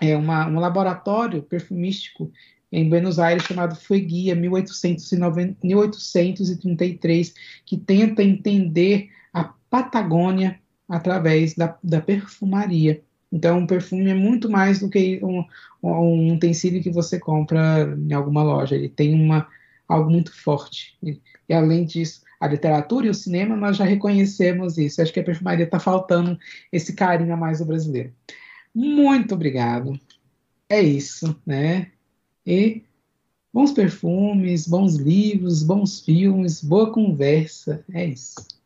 [0.00, 2.30] é uma, um laboratório perfumístico
[2.72, 7.34] em Buenos Aires chamado Fueguia 1833,
[7.66, 10.58] que tenta entender a Patagônia
[10.88, 13.02] através da, da perfumaria.
[13.30, 15.44] Então, um perfume é muito mais do que um,
[15.82, 18.74] um utensílio que você compra em alguma loja.
[18.74, 19.46] Ele tem uma,
[19.88, 20.96] algo muito forte.
[21.02, 25.00] E, e, além disso, a literatura e o cinema, nós já reconhecemos isso.
[25.00, 26.38] Acho que a perfumaria está faltando
[26.70, 28.12] esse carinho a mais do brasileiro.
[28.74, 29.98] Muito obrigado.
[30.68, 31.92] É isso, né?
[32.46, 32.82] E
[33.52, 37.84] bons perfumes, bons livros, bons filmes, boa conversa.
[37.92, 38.61] É isso.